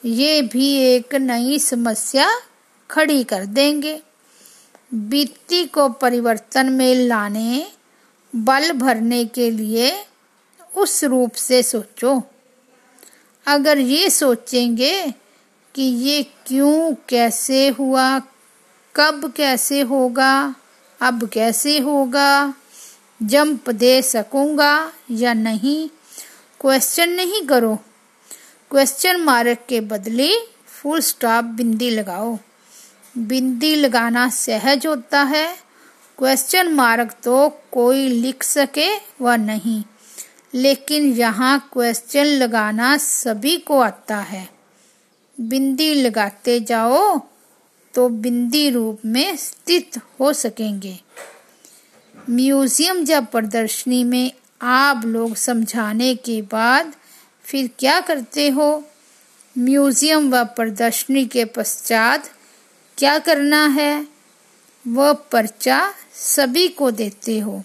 ये 0.05 0.41
भी 0.41 0.73
एक 0.75 1.15
नई 1.15 1.59
समस्या 1.59 2.29
खड़ी 2.91 3.23
कर 3.23 3.45
देंगे। 3.45 4.01
बीती 4.93 5.65
को 5.65 5.89
परिवर्तन 5.89 6.69
में 6.69 6.95
लाने, 6.95 7.67
बल 8.35 8.71
भरने 8.71 9.25
के 9.25 9.51
लिए 9.51 10.05
उस 10.77 11.03
रूप 11.03 11.31
से 11.31 11.63
सोचो। 11.63 12.23
अगर 13.47 13.77
ये 13.77 14.09
सोचेंगे 14.09 15.13
कि 15.75 15.83
ये 15.83 16.23
क्यों, 16.23 16.95
कैसे 17.09 17.67
हुआ, 17.67 18.21
कब 18.95 19.33
कैसे 19.35 19.81
होगा, 19.81 20.55
अब 21.01 21.29
कैसे 21.29 21.79
होगा, 21.79 22.53
जंप 23.23 23.69
दे 23.69 24.01
सकूँगा 24.01 24.93
या 25.11 25.33
नहीं, 25.33 25.89
क्वेश्चन 26.59 27.09
नहीं 27.09 27.41
करो। 27.41 27.75
क्वेश्चन 28.71 29.21
मार्क 29.21 29.59
के 29.69 29.81
बदले 29.81 30.33
फुल 30.65 30.99
स्टॉप 30.99 31.45
बिंदी 31.45 31.89
लगाओ। 31.89 32.37
बिंदी 33.17 33.73
लगाना 33.75 34.27
सहज 34.29 34.85
होता 34.87 35.21
है। 35.23 35.47
क्वेश्चन 36.19 36.67
मार्क 36.73 37.13
तो 37.23 37.47
कोई 37.71 38.07
लिख 38.09 38.43
सके 38.43 38.87
व 39.21 39.35
नहीं। 39.35 39.83
लेकिन 40.53 41.11
यहाँ 41.13 41.69
क्वेश्चन 41.73 42.25
लगाना 42.25 42.95
सभी 42.97 43.57
को 43.57 43.79
आता 43.79 44.17
है। 44.17 44.47
बिंदी 45.37 45.93
लगाते 45.93 46.59
जाओ 46.59 47.17
तो 47.93 48.07
बिंदी 48.09 48.69
रूप 48.69 48.99
में 49.05 49.35
स्थित 49.37 49.97
हो 50.19 50.31
सकेंगे। 50.33 50.97
म्यूज़ियम 52.29 53.03
या 53.09 53.19
प्रदर्शनी 53.21 54.03
में 54.03 54.31
आप 54.61 55.05
लोग 55.05 55.35
समझाने 55.35 56.13
के 56.15 56.41
बाद 56.43 56.93
फिर 57.45 57.69
क्या 57.79 57.99
करते 58.01 58.47
हो? 58.49 58.83
म्यूज़ियम 59.55 60.29
व 60.29 60.43
प्रदर्शनी 60.55 61.25
के 61.25 61.45
पश्चात 61.45 62.29
क्या 62.97 63.19
करना 63.19 63.67
है? 63.67 64.07
वह 64.87 65.13
पर्चा 65.13 65.93
सभी 66.13 66.67
को 66.67 66.91
देते 66.91 67.39
हो। 67.39 67.63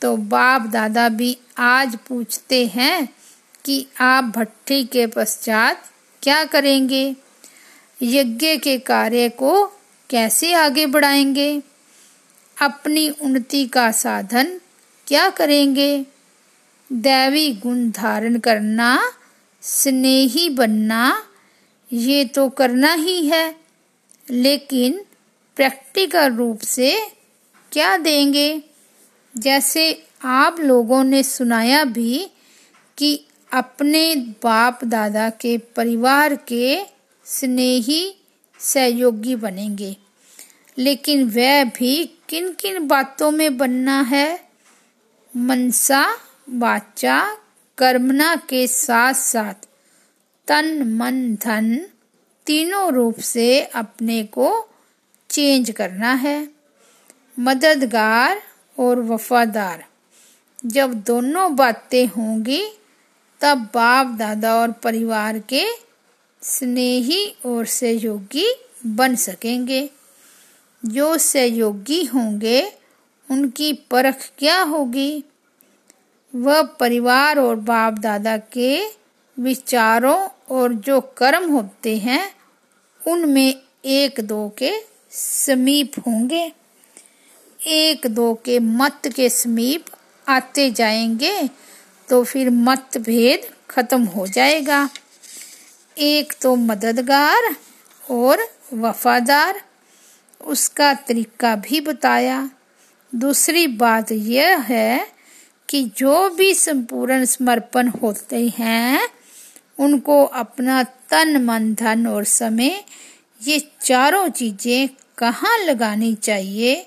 तो 0.00 0.16
बाप 0.16 0.62
दादा 0.62 1.08
भी 1.08 1.38
आज 1.58 1.96
पूछते 2.08 2.66
हैं 2.66 3.08
कि 3.64 3.86
आप 4.00 4.24
भट्टी 4.24 4.84
के 4.84 5.06
पश्चात 5.06 5.90
क्या 6.22 6.44
करेंगे? 6.44 7.16
यज्ञ 8.02 8.56
के 8.56 8.78
कार्य 8.78 9.28
को 9.28 9.66
कैसे 10.10 10.52
आगे 10.52 10.86
बढ़ाएँगे? 10.86 11.62
अपनी 12.62 13.08
उन्नति 13.08 13.66
का 13.66 13.92
साधन 13.92 14.60
क्या 15.06 15.30
करेंगे? 15.30 16.06
दैवी 16.92 17.52
गुण 17.52 17.90
धारण 17.90 18.38
करना, 18.38 19.12
स्नेही 19.62 20.48
बनना, 20.48 21.22
ये 21.92 22.24
तो 22.24 22.48
करना 22.48 22.92
ही 22.92 23.26
है। 23.26 23.67
लेकिन 24.30 25.04
प्रैक्टिकल 25.56 26.32
रूप 26.32 26.60
से 26.60 27.06
क्या 27.72 27.96
देंगे? 27.96 28.62
जैसे 29.36 30.06
आप 30.24 30.60
लोगों 30.60 31.04
ने 31.04 31.22
सुनाया 31.22 31.84
भी 31.84 32.30
कि 32.98 33.24
अपने 33.52 34.14
बाप 34.16 34.84
दादा 34.84 35.30
के 35.30 35.58
परिवार 35.58 36.34
के 36.34 36.84
स्नेही 37.24 38.16
सहयोगी 38.58 39.34
बनेंगे। 39.34 39.96
लेकिन 40.78 41.30
वह 41.30 41.64
भी 41.64 42.18
किन 42.28 42.52
किन 42.52 42.86
बातों 42.86 43.30
में 43.30 43.56
बनना 43.56 44.00
है? 44.00 44.48
मनसा, 45.36 46.16
वाचा, 46.50 47.38
कर्मना 47.78 48.36
के 48.36 48.66
साथ 48.66 49.14
साथ 49.14 49.54
तन, 50.48 50.82
मन, 50.82 51.34
धन 51.34 51.86
तीनों 52.48 52.92
रूप 52.92 53.20
से 53.20 53.60
अपने 53.60 54.24
को 54.24 54.68
चेंज 55.30 55.70
करना 55.70 56.12
है। 56.12 56.48
मददगार 57.38 58.42
और 58.78 59.00
वफादार। 59.00 59.84
जब 60.66 60.94
दोनों 60.94 61.56
बातें 61.56 62.06
होंगी, 62.06 62.72
तब 63.40 63.58
बाप, 63.58 64.06
दादा 64.06 64.54
और 64.54 64.70
परिवार 64.70 65.38
के 65.38 65.66
स्नेही 66.42 67.36
और 67.46 67.66
सहयोगी 67.66 68.64
बन 68.86 69.14
सकेंगे। 69.14 69.90
जो 70.84 71.18
सहयोगी 71.18 72.04
होंगे, 72.04 72.72
उनकी 73.30 73.72
परख 73.72 74.30
क्या 74.38 74.62
होगी? 74.62 75.24
वह 76.34 76.62
परिवार 76.62 77.38
और 77.38 77.56
बाप, 77.56 77.92
दादा 77.92 78.36
के 78.36 78.88
विचारों 79.40 80.28
और 80.50 80.72
जो 80.72 81.00
कर्म 81.00 81.50
होते 81.50 81.96
हैं 81.96 82.37
उनमें 83.08 83.54
एक 83.84 84.20
दो 84.20 84.48
के 84.58 84.72
समीप 85.10 85.98
होंगे। 85.98 86.52
एक 87.60 88.06
दो 88.06 88.34
के 88.34 88.58
मत 88.58 89.08
के 89.16 89.28
समीप 89.28 89.84
आते 90.28 90.70
जाएँगे 90.70 91.48
तो 92.08 92.24
फिर 92.24 92.50
मतभेद 92.50 93.50
खत्म 93.70 94.04
हो 94.04 94.26
जाएगा। 94.26 94.88
एक 95.98 96.32
तो 96.42 96.54
मददगार 96.56 97.54
और 98.10 98.38
वफादार, 98.74 99.60
उसका 100.46 100.92
तरीका 100.94 101.54
भी 101.56 101.80
बताया। 101.80 102.50
दूसरी 103.14 103.66
बात 103.66 104.12
यह 104.12 104.58
है 104.58 105.08
कि 105.68 105.82
जो 105.96 106.28
भी 106.30 106.54
संपूर्ण 106.54 107.24
समर्पण 107.24 107.88
होते 107.88 108.48
हैं 108.58 109.08
उनको 109.78 110.24
अपना 110.24 110.82
तन, 110.82 111.36
मन, 111.44 111.74
धन 111.74 112.06
और 112.06 112.24
समय 112.24 112.84
ये 113.40 113.58
चारों 113.82 114.28
चीज़ें 114.28 114.88
कहाँ 115.18 115.58
लगानी 115.58 116.14
चाहिए? 116.14 116.86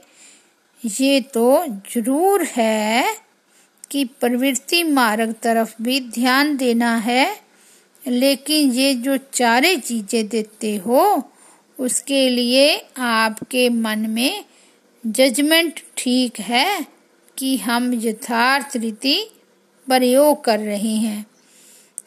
ये 0.83 1.19
तो 1.21 1.65
ज़रूर 1.93 2.43
है 2.43 3.17
कि 3.91 4.03
प्रवृत्ति 4.05 4.83
मार्ग 4.83 5.33
तरफ़ 5.43 5.73
भी 5.81 5.99
ध्यान 5.99 6.55
देना 6.57 6.95
है, 6.95 7.25
लेकिन 8.07 8.71
ये 8.71 8.93
जो 8.93 9.17
चारे 9.33 9.75
चीज़ें 9.77 10.27
देते 10.27 10.75
हो, 10.75 11.23
उसके 11.79 12.29
लिए 12.29 12.77
आपके 12.97 13.69
मन 13.69 13.99
में 14.09 14.45
जजमेंट 15.03 15.79
ठीक 15.97 16.39
है 16.39 16.85
कि 17.37 17.57
हम 17.57 17.93
यथार्थ 17.93 18.75
रीति 18.77 19.17
प्रयोग 19.87 20.43
कर 20.43 20.59
रहे 20.59 20.95
हैं। 20.95 21.25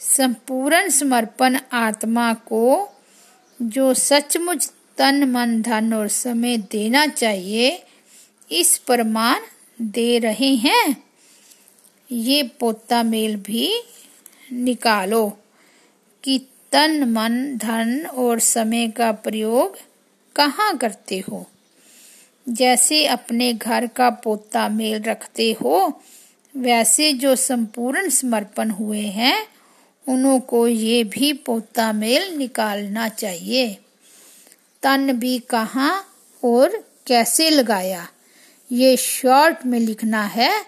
संपूर्ण 0.09 0.89
समर्पण 0.89 1.59
आत्मा 1.73 2.35
को 2.35 2.89
जो 3.63 3.95
सचमुच 3.95 4.73
तन, 4.99 5.25
मन, 5.25 5.63
धन 5.63 5.95
और 5.95 6.09
समय 6.09 6.57
देना 6.57 7.07
चाहिए, 7.07 7.83
इस 8.53 8.79
प्रमाण 8.79 9.41
दे 9.81 10.19
रहे 10.19 10.55
हैं। 10.55 10.97
ये 12.11 12.43
पोता 12.43 13.03
मेल 13.03 13.37
भी 13.37 13.83
निकालो 14.53 15.29
कि 16.25 16.39
तन, 16.73 17.05
मन, 17.05 17.57
धन 17.57 18.07
और 18.07 18.39
समय 18.39 18.89
का 18.89 19.13
प्रयोग 19.13 19.77
कहाँ 20.37 20.77
करते 20.77 21.19
हो। 21.19 21.47
जैसे 22.49 23.07
अपने 23.07 23.53
घर 23.53 23.87
का 23.87 24.11
पोता 24.11 24.69
मेल 24.69 25.03
रखते 25.03 25.53
हो, 25.53 26.03
वैसे 26.57 27.13
जो 27.13 27.37
संपूर्ण 27.37 28.09
समर्पण 28.09 28.71
हुए 28.71 29.03
हैं 29.03 29.54
उन्हों 30.09 30.41
को 30.41 30.69
ये 30.69 31.05
भी 31.05 31.33
पोता 31.33 31.93
मेल 31.93 32.35
निकालना 32.35 33.09
चाहिए। 33.09 33.79
तन 34.83 35.13
भी 35.13 35.39
कहाँ 35.39 36.05
और 36.45 36.85
कैसे 37.07 37.51
लगाया? 37.51 38.09
ये 38.73 38.97
शॉर्ट 38.97 39.57
में 39.67 39.81
लिखना 39.81 40.23
है, 40.25 40.67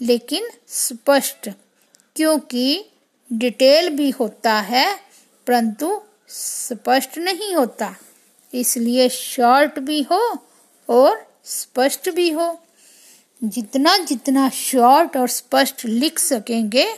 लेकिन 0.00 0.48
स्पष्ट, 0.68 1.50
क्योंकि 2.16 2.84
डिटेल 3.32 3.88
भी 3.88 4.10
होता 4.10 4.60
है, 4.60 5.00
परंतु 5.46 6.02
स्पष्ट 6.28 7.18
नहीं 7.18 7.54
होता। 7.54 7.96
इसलिए 8.54 9.08
शॉर्ट 9.08 9.78
भी 9.78 10.02
हो 10.02 10.46
और 10.88 11.26
स्पष्ट 11.44 12.10
भी 12.10 12.30
हो। 12.30 12.60
जितना 13.44 13.98
जितना 13.98 14.48
शॉर्ट 14.48 15.16
और 15.16 15.28
स्पष्ट 15.28 15.84
लिख 15.84 16.18
सकेंगे, 16.18 16.94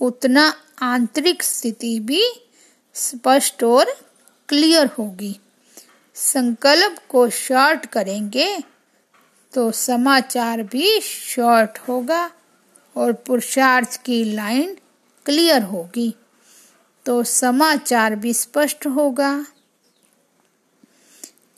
उतना 0.00 0.54
आंतरिक 0.82 1.42
स्थिति 1.42 2.00
भी 2.00 2.22
स्पष्ट 2.94 3.64
और 3.64 3.86
क्लियर 4.48 4.86
होगी। 4.86 5.40
संकल्प 6.14 6.96
को 7.08 7.28
शॉर्ट 7.30 7.86
करेंगे 7.86 8.58
तो 9.52 9.72
समाचार 9.72 10.62
भी 10.62 11.00
शॉर्ट 11.00 11.78
होगा 11.78 12.30
और 12.96 13.12
पुरुषार्थ 13.12 14.02
की 14.02 14.24
लाइन 14.24 14.76
क्लियर 15.24 15.62
होगी। 15.62 16.14
तो 17.06 17.22
समाचार 17.22 18.16
भी 18.16 18.34
स्पष्ट 18.34 18.86
होगा। 18.86 19.46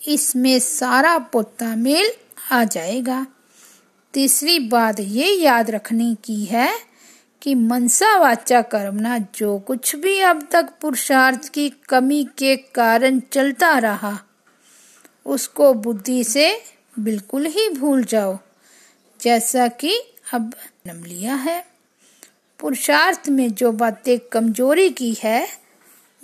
इसमें 0.09 0.59
सारा 0.59 1.19
पोता 1.19 1.77
मेल 1.77 2.11
आ 2.53 2.65
जाएगा। 2.65 3.27
तीसरी 4.13 4.59
बात 4.59 5.01
ये 5.01 5.35
याद 5.35 5.71
रखने 5.71 6.15
की 6.15 6.45
है 6.45 6.90
कि 7.43 7.55
मनसा 7.55 8.17
वाचा 8.19 8.63
कर्मना 8.63 9.19
जो 9.19 9.59
कुछ 9.59 9.97
भी 9.97 10.21
अब 10.21 10.49
तक 10.53 10.69
पुरुषार्थ 10.81 11.49
की 11.49 11.69
कमी 11.89 12.25
के 12.39 12.57
कारण 12.57 13.21
चलता 13.21 13.79
रहा, 13.79 14.19
उसको 15.27 15.73
बुद्धि 15.75 16.25
से 16.25 16.63
बिल्कुल 16.99 17.47
ही 17.47 17.69
भूल 17.69 18.05
जाओ, 18.05 18.39
जैसा 19.21 19.69
कि 19.69 19.95
अब 20.35 20.55
जन्म 20.87 21.05
लिया 21.05 21.35
है। 21.35 21.67
पुरुषार्थ 22.59 23.29
में 23.29 23.55
जो 23.55 23.73
बातें 23.73 24.19
कमज़ोरी 24.19 24.91
की 24.91 25.17
है, 25.23 25.49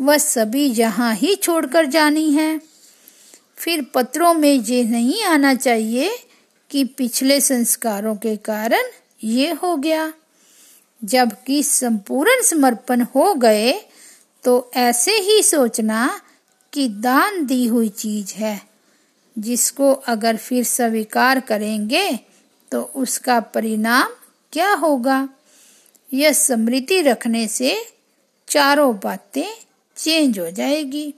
वह 0.01 0.19
सभी 0.19 0.65
यहाँ 0.65 1.15
ही 1.15 1.35
छोड़कर 1.35 1.87
जानी 1.87 2.33
है। 2.33 2.61
फिर 3.57 3.87
पत्रों 3.95 4.35
में 4.35 4.53
ये 4.53 4.85
नहीं 4.85 5.23
आना 5.25 5.55
चाहिए 5.55 6.11
कि 6.71 6.85
पिछले 6.85 7.41
संस्कारों 7.41 8.17
के 8.17 8.37
कारण 8.37 8.83
ये 9.25 9.53
हो 9.53 9.77
गया। 9.77 10.13
जबकि 11.01 11.63
संपूर्ण 11.63 12.43
समर्पण 12.43 13.03
हो 13.15 13.33
गए 13.35 13.73
तो 14.45 14.71
ऐसे 14.77 15.13
ही 15.13 15.43
सोचना 15.43 16.21
कि 16.73 16.89
दान 16.89 17.45
दी 17.47 17.67
हुई 17.67 17.89
चीज़ 17.89 18.35
है, 18.35 18.61
जिसको 19.37 19.93
अगर 19.93 20.37
फिर 20.37 20.65
स्वीकार 20.65 21.41
करेंगे 21.41 22.11
तो 22.73 22.81
उसका 22.97 23.39
परिणाम 23.41 24.09
क्या 24.53 24.73
होगा? 24.75 25.29
यह 26.15 26.33
स्मृति 26.33 27.01
रखने 27.03 27.47
से 27.49 27.77
चारों 28.49 28.95
बातें 28.97 29.49
चेंज 29.97 30.39
हो 30.39 30.51
जाएगी। 30.51 31.15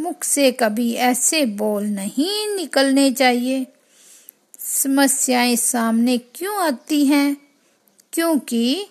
मुख 0.00 0.24
से 0.24 0.50
कभी 0.52 0.92
ऐसे 0.92 1.44
बोल 1.46 1.84
नहीं 1.84 2.54
निकलने 2.56 3.10
चाहिए। 3.12 3.66
समस्याएँ 4.58 5.56
सामने 5.56 6.18
क्यों 6.18 6.56
आती 6.56 7.04
हैं? 7.06 7.36
क्योंकि 8.12 8.86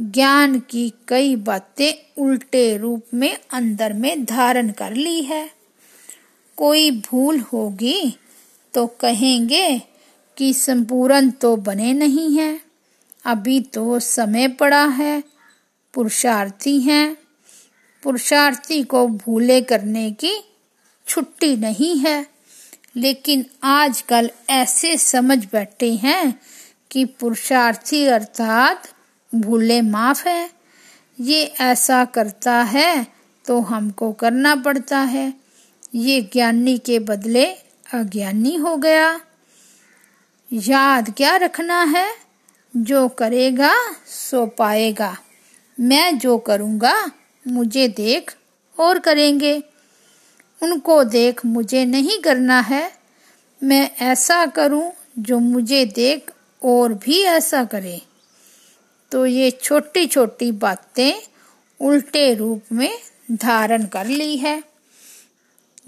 ज्ञान 0.00 0.60
की 0.60 0.92
कई 1.08 1.36
बातें 1.36 2.22
उल्टे 2.22 2.76
रूप 2.76 3.06
में 3.14 3.38
अंदर 3.50 3.92
में 3.92 4.24
धारण 4.24 4.70
कर 4.70 4.94
ली 4.94 5.22
है। 5.22 5.50
कोई 6.56 6.90
भूल 6.90 7.40
होगी 7.40 8.18
तो 8.74 8.86
कहेंगे 8.86 9.82
कि 10.36 10.54
संपूर्ण 10.54 11.30
तो 11.30 11.56
बने 11.56 11.92
नहीं 11.92 12.38
है। 12.38 12.60
अभी 13.24 13.60
तो 13.60 13.98
समय 13.98 14.48
पड़ा 14.48 14.86
है, 14.86 15.24
पुरुषार्थी 15.94 16.80
हैं। 16.80 17.16
पुरुषार्थी 18.02 18.82
को 18.82 19.06
भूले 19.06 19.60
करने 19.60 20.10
की 20.10 20.44
छुट्टी 21.06 21.56
नहीं 21.56 21.98
है। 21.98 22.26
लेकिन 22.96 23.44
आजकल 23.62 24.30
ऐसे 24.50 24.96
समझ 24.96 25.44
बैठे 25.52 25.94
हैं 25.94 26.40
कि 26.90 27.04
पुरुषार्थी 27.04 28.04
अर्थात 28.04 28.93
भूले 29.34 29.80
माफ़ 29.80 30.28
है। 30.28 30.50
ये 31.20 31.44
ऐसा 31.60 32.04
करता 32.04 32.62
है 32.62 33.06
तो 33.46 33.60
हमको 33.60 34.12
करना 34.12 34.54
पड़ता 34.54 34.98
है। 34.98 35.34
ये 35.94 36.20
ज्ञानी 36.20 36.78
के 36.78 36.98
बदले 36.98 37.44
अज्ञानी 37.94 38.56
हो 38.56 38.76
गया। 38.76 39.20
याद 40.52 41.14
क्या 41.16 41.36
रखना 41.36 41.82
है? 41.82 42.10
जो 42.76 43.08
करेगा, 43.08 43.74
सो 44.06 44.46
पाएगा। 44.46 45.16
मैं 45.80 46.18
जो 46.18 46.38
करूँगा, 46.38 47.10
मुझे 47.48 47.88
देख 47.88 48.36
और 48.78 48.98
करेंगे। 48.98 49.62
उनको 50.62 51.04
देख 51.04 51.44
मुझे 51.46 51.84
नहीं 51.84 52.18
करना 52.18 52.60
है। 52.60 52.92
मैं 53.62 53.90
ऐसा 54.00 54.46
करूँ, 54.46 54.90
जो 55.18 55.38
मुझे 55.38 55.84
देख 55.84 56.30
और 56.64 56.94
भी 56.94 57.22
ऐसा 57.22 57.64
करे। 57.64 58.02
तो 59.14 59.26
ये 59.26 59.50
छोटी 59.50 60.06
छोटी 60.06 60.52
बातें 60.52 61.14
उल्टे 61.80 62.34
रूप 62.34 62.62
में 62.72 62.98
धारण 63.32 63.84
कर 63.84 64.06
ली 64.06 64.36
है। 64.36 64.64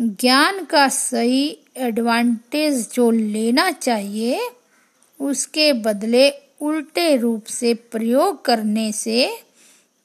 ज्ञान 0.00 0.64
का 0.64 0.88
सही 0.88 1.58
एडवांटेज 1.76 2.92
जो 2.94 3.10
लेना 3.10 3.70
चाहिए, 3.70 4.50
उसके 5.20 5.72
बदले 5.72 6.30
उल्टे 6.60 7.16
रूप 7.16 7.44
से 7.44 7.74
प्रयोग 7.74 8.44
करने 8.44 8.92
से 8.92 9.42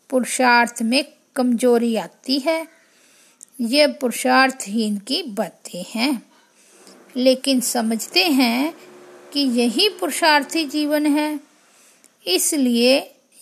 पुरुषार्थ 0.10 0.76
में 0.82 1.06
कमज़ोरी 1.36 1.96
आती 1.96 2.40
है। 2.40 2.68
ये 3.62 3.88
पुरुषार्थहीन 3.88 4.98
की 4.98 5.24
बातें 5.24 5.86
हैं। 5.96 6.24
लेकिन 7.18 7.60
समझते 7.60 8.24
हैं 8.24 8.74
कि 9.34 9.40
यही 9.40 9.90
पुरुषार्थी 9.90 10.66
जीवन 10.66 11.06
है। 11.06 11.51
इसलिए 12.26 13.00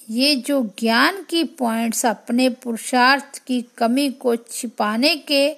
ये 0.09 0.35
जो 0.35 0.61
ज्ञान 0.79 1.21
की 1.23 1.43
पॉइंट्स 1.43 2.05
अपने 2.05 2.49
पुरुषार्थ 2.49 3.41
की 3.47 3.61
कमी 3.77 4.09
को 4.11 4.35
छिपाने 4.35 5.15
के 5.15 5.57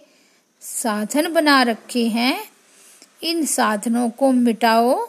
साधन 0.62 1.31
बना 1.34 1.62
रखे 1.63 2.07
हैं, 2.07 2.43
इन 3.23 3.45
साधनों 3.45 4.10
को 4.10 4.31
मिटाओ 4.31 5.07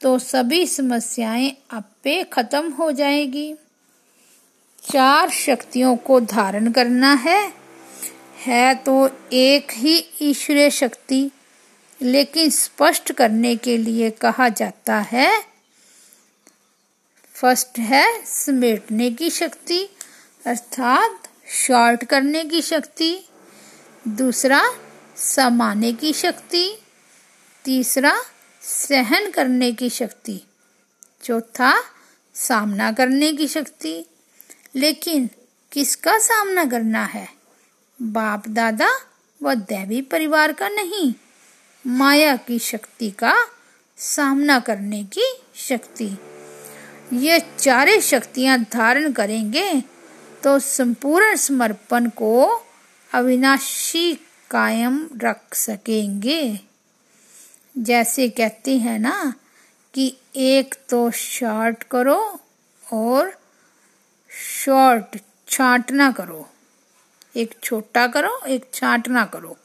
तो 0.00 0.18
सभी 0.18 0.66
समस्याएँ 0.66 1.50
अपे 1.70 2.22
खत्म 2.24 2.70
हो 2.70 2.90
जाएगी। 2.92 3.54
चार 4.82 5.30
शक्तियों 5.30 5.96
को 5.96 6.20
धारण 6.20 6.70
करना 6.72 7.12
है। 7.14 7.52
है 8.44 8.74
तो 8.74 9.08
एक 9.32 9.72
ही 9.72 10.04
ईश्वरीय 10.22 10.70
शक्ति, 10.70 11.30
लेकिन 12.00 12.50
स्पष्ट 12.50 13.12
करने 13.12 13.56
के 13.56 13.76
लिए 13.76 14.10
कहा 14.10 14.48
जाता 14.48 14.98
है 15.00 15.30
फ़र्स्ट 17.34 17.78
है 17.78 18.24
समेटने 18.26 19.10
की 19.10 19.30
शक्ति, 19.30 19.84
अर्थात 20.46 21.28
शॉर्ट 21.48 22.04
करने 22.04 22.44
की 22.44 22.62
शक्ति, 22.62 23.24
दूसरा 24.08 24.74
समाने 25.16 25.92
की 25.92 26.12
शक्ति, 26.12 26.78
तीसरा 27.64 28.22
सहन 28.62 29.30
करने 29.30 29.72
की 29.72 29.90
शक्ति, 29.90 30.40
चौथा 31.24 31.84
सामना 32.34 32.92
करने 32.92 33.32
की 33.32 33.48
शक्ति। 33.48 34.04
लेकिन 34.76 35.30
किसका 35.72 36.18
सामना 36.18 36.64
करना 36.64 37.04
है? 37.04 37.28
बाप, 38.02 38.48
दादा 38.48 39.00
व 39.42 39.54
दैवी 39.54 40.02
परिवार 40.02 40.52
का 40.52 40.68
नहीं, 40.68 41.14
माया 41.86 42.36
की 42.36 42.58
शक्ति 42.58 43.10
का 43.10 43.46
सामना 43.96 44.60
करने 44.60 45.04
की 45.04 45.36
शक्ति। 45.56 46.18
ये 47.12 47.40
चारे 47.58 48.00
शक्तियाँ 48.00 48.58
धारण 48.72 49.12
करेंगे 49.12 49.70
तो 50.42 50.58
संपूर्ण 50.58 51.36
समर्पण 51.36 52.08
को 52.08 52.44
अविनाशी 53.10 54.14
कायम 54.50 54.98
रख 55.22 55.54
सकेंगे। 55.54 56.60
जैसे 57.74 58.28
कहते 58.28 58.76
हैं 58.78 58.98
ना 58.98 59.32
कि 59.94 60.06
एक 60.36 60.74
तो 60.88 61.10
शॉर्ट 61.10 61.82
करो 61.82 62.18
और 62.82 63.32
शॉर्ट 64.30 65.16
छांटना 65.48 66.10
करो। 66.10 66.46
एक 67.36 67.54
छोटा 67.62 68.06
करो, 68.06 68.38
एक 68.46 68.68
छांटना 68.74 69.24
करो। 69.24 69.56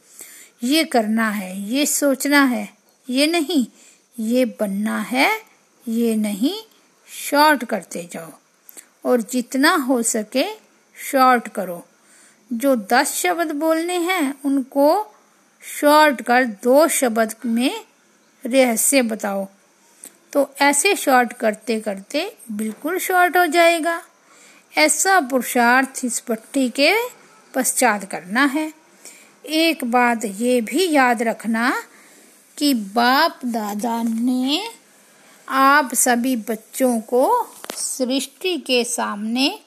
ये 0.63 0.83
करना 0.83 1.29
है, 1.29 1.59
ये 1.61 1.85
सोचना 1.85 2.43
है, 2.43 2.67
ये 3.07 3.27
नहीं, 3.27 3.65
ये 4.19 4.45
बनना 4.59 4.99
है, 5.01 5.29
ये 5.87 6.15
नहीं 6.15 6.55
शॉर्ट 7.31 7.65
करते 7.65 8.09
जाओ 8.11 8.31
और 9.05 9.21
जितना 9.21 9.75
हो 9.75 10.03
सके 10.03 10.45
शॉर्ट 11.11 11.47
करो। 11.47 11.85
जो 12.53 12.75
दस 12.75 13.13
शब्द 13.13 13.51
बोलने 13.51 13.97
हैं, 13.97 14.39
उनको 14.45 15.15
शॉर्ट 15.61 16.21
कर 16.21 16.45
दो 16.45 16.87
शब्द 16.87 17.35
में 17.45 17.85
रहस्य 18.45 19.01
बताओ। 19.01 19.47
तो 20.33 20.55
ऐसे 20.61 20.95
शॉर्ट 20.95 21.33
करते 21.33 21.79
करते 21.79 22.37
बिल्कुल 22.51 22.97
शॉर्ट 22.97 23.37
हो 23.37 23.45
जाएगा। 23.45 24.03
ऐसा 24.77 25.19
पुरुषार्थ 25.19 26.05
इस 26.05 26.19
पट्टी 26.19 26.69
के 26.69 26.95
पश्चात 27.53 28.05
करना 28.05 28.45
है। 28.45 28.73
एक 29.45 29.83
बात 29.83 30.25
ये 30.25 30.61
भी 30.61 30.91
याद 30.91 31.23
रखना 31.23 31.83
कि 32.57 32.73
बाप 32.73 33.39
दादा 33.45 34.03
ने 34.03 34.78
आप 35.51 35.93
सभी 35.93 36.35
बच्चों 36.35 37.01
को 37.01 37.47
सृष्टि 37.75 38.57
के 38.57 38.83
सामने 38.83 39.59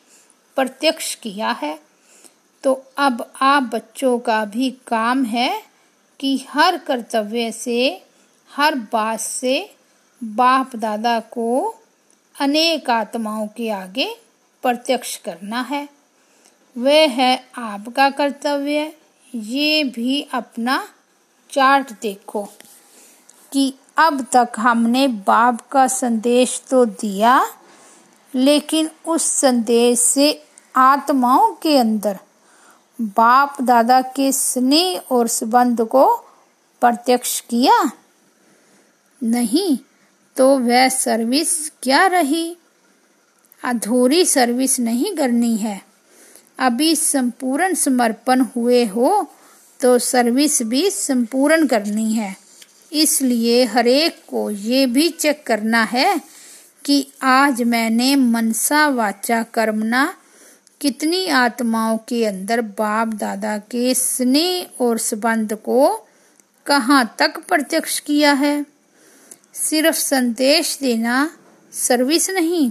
प्रत्यक्ष 0.56 1.14
किया 1.14 1.50
है। 1.50 1.78
तो 2.62 2.84
अब 2.96 3.32
आप 3.40 3.62
बच्चों 3.62 4.18
का 4.18 4.44
भी 4.44 4.70
काम 4.70 5.24
है 5.24 5.62
कि 6.18 6.46
हर 6.48 6.78
कर्तव्य 6.78 7.52
से, 7.52 8.02
हर 8.56 8.74
बात 8.74 9.20
से 9.20 9.74
बाप 10.24 10.76
दादा 10.76 11.20
को 11.20 11.74
अनेक 12.40 12.90
आत्माओं 12.90 13.46
के 13.46 13.70
आगे 13.70 14.16
प्रत्यक्ष 14.62 15.16
करना 15.16 15.60
है। 15.62 15.88
वह 16.78 17.08
है 17.08 17.48
आपका 17.58 18.10
कर्तव्य। 18.10 18.92
ये 19.34 19.84
भी 19.84 20.28
अपना 20.32 20.88
चार्ट 21.50 21.92
देखो 22.02 22.48
कि 23.52 23.74
अब 23.96 24.26
तक 24.32 24.52
हमने 24.58 25.06
बाप 25.08 25.60
का 25.70 25.86
संदेश 25.86 26.60
तो 26.70 26.84
दिया, 26.84 27.42
लेकिन 28.34 28.90
उस 29.06 29.22
संदेश 29.22 29.98
से 29.98 30.32
आत्माओं 30.76 31.52
के 31.52 31.76
अंदर, 31.78 32.18
बाप 32.98 33.60
दादा 33.62 34.00
के 34.16 34.30
स्नेह 34.32 35.14
और 35.14 35.28
संबंध 35.28 35.80
को 35.84 36.04
प्रत्यक्ष 36.82 37.40
किया। 37.40 37.82
नहीं 39.20 39.76
तो 40.36 40.48
वह 40.58 40.88
सर्विस 40.88 41.70
क्या 41.82 42.06
रही? 42.06 42.56
अधूरी 43.62 44.24
सर्विस 44.24 44.78
नहीं 44.80 45.14
करनी 45.16 45.56
है। 45.56 45.80
अभी 46.58 46.94
संपूर्ण 46.96 47.74
समर्पण 47.74 48.40
हुए 48.56 48.84
हो 48.84 49.26
तो 49.80 49.98
सर्विस 49.98 50.62
भी 50.62 50.88
संपूर्ण 50.90 51.66
करनी 51.66 52.12
है। 52.12 52.41
इसलिए 52.92 53.64
हरेक 53.64 54.22
को 54.28 54.50
ये 54.50 54.86
भी 54.86 55.08
चेक 55.08 55.46
करना 55.46 55.82
है 55.82 56.20
कि 56.84 57.06
आज 57.22 57.62
मैंने 57.62 58.16
मनसा 58.16 58.88
वाचा 58.88 59.42
कर्मना 59.42 60.16
कितनी 60.80 61.26
आत्माओं 61.26 61.98
के 61.98 62.24
अंदर 62.24 62.60
बाप 62.60 63.08
दादा 63.08 63.58
के 63.58 63.94
स्नेह 63.94 64.84
और 64.84 64.98
संबंध 64.98 65.52
को 65.52 66.08
कहाँ 66.66 67.16
तक 67.18 67.38
प्रत्यक्ष 67.48 68.00
किया 68.00 68.32
है? 68.32 68.66
सिर्फ़ 69.54 69.96
संदेश 69.96 70.78
देना 70.80 71.36
सर्विस 71.72 72.30
नहीं, 72.30 72.70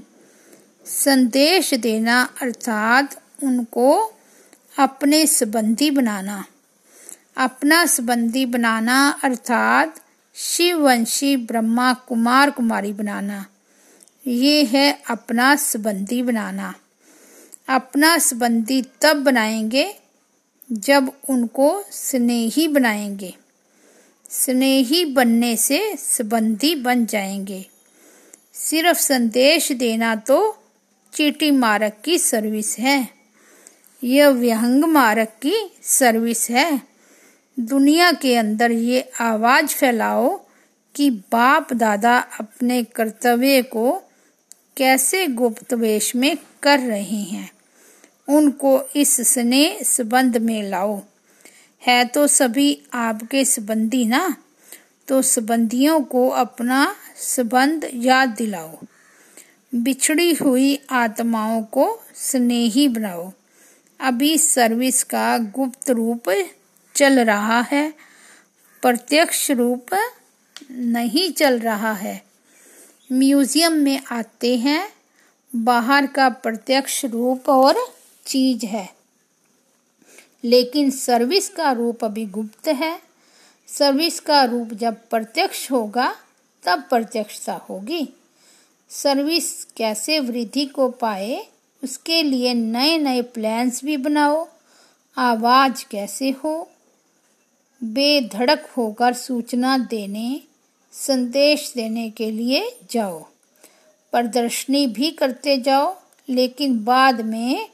संदेश 0.86 1.74
देना 1.74 2.30
अर्थात 2.42 3.22
उनको 3.44 4.14
अपने 4.80 5.28
संबंधी 5.28 5.92
बनाना। 5.92 6.46
अपना 7.38 7.86
संबंधी 7.86 8.46
बनाना 8.46 9.20
अर्थात 9.24 10.01
शिववंशी, 10.36 11.36
ब्रह्मा, 11.36 11.94
कुमार, 11.94 12.52
कुमारी 12.52 12.94
बनाना। 12.94 13.46
ये 14.28 14.64
है 14.64 15.02
अपना 15.10 15.56
संबंधी 15.56 16.22
बनाना। 16.22 16.76
अपना 17.70 18.18
संबंधी 18.18 18.82
तब 19.02 19.16
बनाएँगे 19.24 19.96
जब 20.72 21.12
उनको 21.30 21.84
स्नेही 21.92 22.68
बनाएँगे। 22.68 23.36
स्नेही 24.30 25.06
बनने 25.06 25.58
से 25.58 25.96
संबंधी 25.96 26.76
बन 26.76 27.06
जाएँगे। 27.06 27.66
सिर्फ़ 28.54 29.00
संदेश 29.00 29.72
देना 29.72 30.16
तो 30.16 30.64
चीटी 31.14 31.52
मारक 31.52 31.98
की 32.06 32.18
सर्विस 32.18 32.80
है। 32.80 33.10
यह 34.04 34.28
व्यंग 34.28 34.86
मारक 34.86 35.28
की 35.28 35.78
सर्विस 35.84 36.50
है। 36.50 36.91
दुनिया 37.60 38.12
के 38.12 38.36
अंदर 38.36 38.72
ये 38.72 39.12
आवाज़ 39.20 39.66
फैलाओ 39.66 40.42
कि 40.96 41.10
बाप 41.10 41.74
दादा 41.74 42.18
अपने 42.18 42.84
कर्तव्य 42.84 43.62
को 43.62 44.02
कैसे 44.78 45.28
गुप्त 45.28 45.74
वेश 45.74 46.16
में 46.16 46.38
कर 46.64 46.80
रहे 46.80 47.22
हैं। 47.24 47.52
उनको 48.30 48.82
इस 48.96 49.34
स्नेह 49.34 49.80
संबंध 49.84 50.38
में 50.38 50.64
लाओ। 50.64 51.02
है 51.88 52.06
तो 52.06 52.28
सभी 52.28 52.82
आपके 52.94 53.46
संबंधी 53.46 54.06
ना? 54.06 54.38
तो 55.08 55.22
संबंधियों 55.22 56.02
को 56.02 56.30
अपना 56.30 56.96
संबंध 57.18 57.90
याद 57.94 58.30
दिलाओ। 58.30 58.80
बिछड़ी 59.76 60.34
हुई 60.34 60.80
आत्माओं 60.90 61.64
को 61.64 62.00
स्नेही 62.16 62.88
बनाओ। 62.88 63.32
अभी 64.00 64.38
सर्विस 64.38 65.04
का 65.04 65.38
गुप्त 65.38 65.90
रूप 65.90 66.30
चल 67.02 67.20
रहा 67.20 67.62
है, 67.62 67.94
प्रत्यक्ष 68.82 69.52
रूप 69.52 69.86
नहीं 70.72 71.32
चल 71.32 71.60
रहा 71.60 71.94
है। 71.94 72.24
म्यूज़ियम 73.12 73.74
में 73.74 74.02
आते 74.12 74.56
हैं, 74.56 74.94
बाहर 75.56 76.08
का 76.08 76.30
प्रत्यक्ष 76.30 77.06
रूप 77.06 77.50
और 77.50 77.96
चीज़ 78.26 78.66
है। 78.66 78.94
लेकिन 80.44 80.92
सर्विस 80.92 81.50
का 81.50 81.72
रूप 81.72 82.06
अभी 82.06 82.26
गुप्त 82.26 82.68
है। 82.68 83.02
सर्विस 83.68 84.20
का 84.20 84.44
रूप 84.44 84.74
जब 84.74 84.96
प्रत्यक्ष 85.10 85.72
होगा, 85.72 86.16
तब 86.64 86.80
प्रत्यक्षता 86.90 87.54
होगी। 87.54 88.14
सर्विस 88.90 89.68
कैसे 89.78 90.20
वृद्धि 90.20 90.66
को 90.66 90.90
पाए, 90.90 91.48
उसके 91.84 92.24
लिए 92.24 92.54
नए 92.54 92.98
नए 92.98 93.22
प्लान्स 93.22 93.86
भी 93.86 93.98
बनाओ। 93.98 94.48
आवाज़ 95.18 95.86
कैसे 95.92 96.30
हो 96.30 96.71
बेधड़क 97.84 98.70
होकर 98.78 99.14
सूचना 99.14 99.78
देने, 99.78 100.42
संदेश 100.92 101.74
देने 101.76 102.10
के 102.10 102.32
लिए 102.32 102.78
जाओ। 102.92 103.26
प्रदर्शनी 104.12 104.88
भी 104.88 105.12
करते 105.12 105.58
जाओ, 105.58 105.98
लेकिन 106.30 106.84
बाद 106.84 107.22
में 107.22 107.70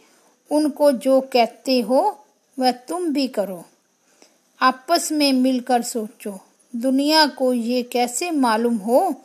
उनको 0.52 0.92
जो 0.92 1.22
कहते 1.22 1.80
हो, 1.80 2.26
वह 2.60 2.72
तुम 2.72 3.10
भी 3.10 3.28
करो। 3.28 3.66
आपस 4.62 5.12
में 5.12 5.34
मिलकर 5.34 5.82
सोचो, 5.82 6.40
दुनिया 6.76 7.26
को 7.26 7.54
ये 7.54 7.84
कैसे 7.84 8.32
मालूम 8.32 8.76
हो 8.76 9.16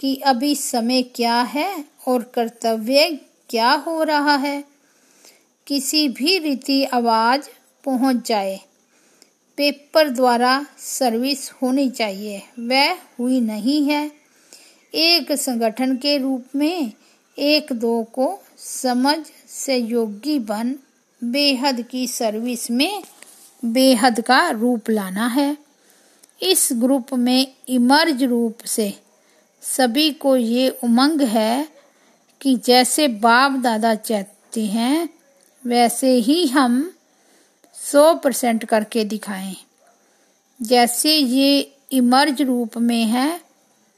कि 0.00 0.16
अभी 0.16 0.54
समय 0.54 1.02
क्या 1.02 1.40
है 1.40 1.84
और 2.08 2.22
कर्तव्य 2.22 3.20
क्या 3.50 3.72
हो 3.72 4.02
रहा 4.02 4.36
है? 4.36 4.64
किसी 5.66 6.08
भी 6.08 6.38
रीति 6.38 6.84
आवाज़ 6.84 7.42
पहुँच 7.84 8.28
जाए। 8.28 8.60
पेपर 9.58 10.08
द्वारा 10.08 10.66
सर्विस 10.78 11.50
होनी 11.50 11.90
चाहिए। 11.90 12.42
वह 12.58 12.92
हुई 12.92 13.40
नहीं 13.40 13.90
है। 13.90 14.12
एक 14.94 15.32
संगठन 15.32 15.96
के 15.96 16.18
रूप 16.18 16.44
में 16.56 16.92
एक 17.38 17.72
दो 17.72 18.02
को 18.02 18.38
समझ 18.58 19.18
सहयोगी 19.48 20.38
बन, 20.38 20.76
बेहद 21.24 21.82
की 21.82 22.06
सर्विस 22.06 22.70
में 22.70 23.02
बेहद 23.64 24.20
का 24.20 24.50
रूप 24.50 24.90
लाना 24.90 25.26
है। 25.26 25.56
इस 26.42 26.68
ग्रुप 26.72 27.14
में 27.14 27.46
इमर्ज 27.68 28.22
रूप 28.22 28.64
से 28.66 28.94
सभी 29.62 30.10
को 30.10 30.36
ये 30.36 30.68
उमंग 30.84 31.20
है 31.20 31.68
कि 32.40 32.56
जैसे 32.56 33.08
बाप 33.08 33.52
दादा 33.52 33.94
चाहते 33.94 34.64
हैं, 34.64 35.08
वैसे 35.66 36.12
ही 36.12 36.46
हम 36.46 36.94
सौ 37.92 38.14
परसेंट 38.14 38.64
करके 38.64 39.04
दिखाएँ। 39.04 39.56
जैसे 40.62 41.16
ये 41.16 41.72
इमर्ज 41.92 42.42
रूप 42.42 42.78
में 42.78 43.04
है, 43.04 43.40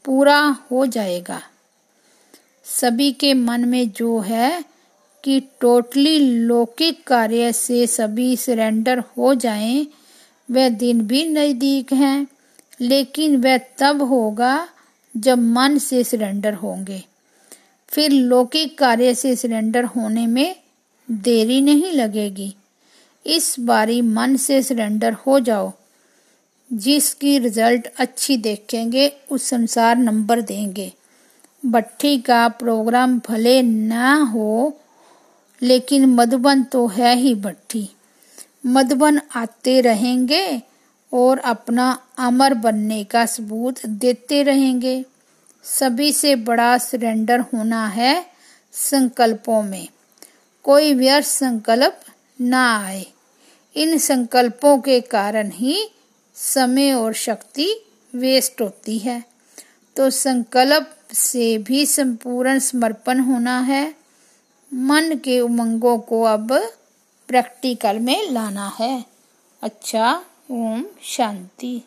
पूरा 0.04 0.56
हो 0.70 0.86
जाएगा। 0.86 1.42
सभी 2.64 3.12
के 3.12 3.34
मन 3.34 3.64
में 3.64 3.90
जो 3.90 4.20
है 4.20 4.64
कि 5.24 5.40
टोटली 5.60 6.18
लौकिक 6.18 7.06
कार्य 7.06 7.52
से 7.52 7.86
सभी 7.86 8.36
सरेंडर 8.36 8.98
हो 8.98 9.34
जाएँ, 9.34 9.86
वह 10.50 10.68
दिन 10.68 11.00
भी 11.00 11.24
नज़दीक 11.24 11.92
हैं, 11.92 12.26
लेकिन 12.80 13.36
वह 13.36 13.58
तब 13.58 14.02
होगा 14.02 14.68
जब 15.16 15.38
मन 15.38 15.78
से 15.78 16.04
सरेंडर 16.04 16.54
होंगे। 16.54 17.04
फिर 17.88 18.10
लौकिक 18.10 18.78
कार्य 18.78 19.14
से 19.14 19.36
सरेंडर 19.36 19.84
होने 19.84 20.26
में 20.26 20.56
देरी 21.10 21.60
नहीं 21.60 21.92
लगेगी। 21.92 22.54
इस 23.26 23.56
बारी 23.60 24.02
मन 24.02 24.36
से 24.36 24.62
सरेंडर 24.62 25.12
हो 25.12 25.40
जाओ। 25.40 25.72
जिसकी 26.72 27.38
रिज़ल्ट 27.38 27.88
अच्छी 27.98 28.36
देखेंगे, 28.36 29.12
उस 29.30 29.54
अनुसार 29.54 29.96
नंबर 29.96 30.40
देंगे। 30.40 30.92
भट्टी 31.66 32.18
का 32.18 32.48
प्रोग्राम 32.48 33.20
भले 33.28 33.62
ना 33.62 34.14
हो, 34.14 34.80
लेकिन 35.62 36.06
मधुबन 36.06 36.62
तो 36.62 36.86
है 36.86 37.16
ही 37.16 37.34
भट्टी 37.34 37.90
मधुबन 38.66 39.20
आते 39.36 39.80
रहेंगे 39.80 40.62
और 41.12 41.38
अपना 41.38 41.98
अमर 42.18 42.54
बनने 42.54 43.04
का 43.04 43.26
सबूत 43.26 43.86
देते 43.86 44.42
रहेंगे। 44.42 45.04
सभी 45.64 46.12
से 46.12 46.36
बड़ा 46.36 46.78
सरेंडर 46.78 47.40
होना 47.40 47.86
है 47.86 48.26
संकल्पों 48.72 49.62
में। 49.62 49.88
कोई 50.62 50.94
व्यर्थ 50.94 51.26
संकल्प 51.26 52.00
ना 52.40 52.84
आए। 52.84 53.06
इन 53.76 53.98
संकल्पों 53.98 54.78
के 54.78 55.00
कारण 55.00 55.50
ही 55.50 55.90
समय 56.34 56.92
और 56.92 57.12
शक्ति 57.12 57.86
वेस्ट 58.14 58.60
होती 58.60 58.98
है। 58.98 59.24
तो 59.96 60.10
संकल्प 60.10 60.98
से 61.12 61.58
भी 61.58 61.86
संपूर्ण 61.86 62.58
समर्पण 62.58 63.20
होना 63.20 63.60
है। 63.60 63.94
मन 64.74 65.20
के 65.24 65.40
उमंगों 65.40 65.98
को 65.98 66.22
अब 66.22 66.52
प्रैक्टिकल 67.28 67.98
में 67.98 68.30
लाना 68.30 68.76
है। 68.80 69.04
अच्छा 69.62 70.24
ओम 70.50 70.84
शांति। 71.02 71.82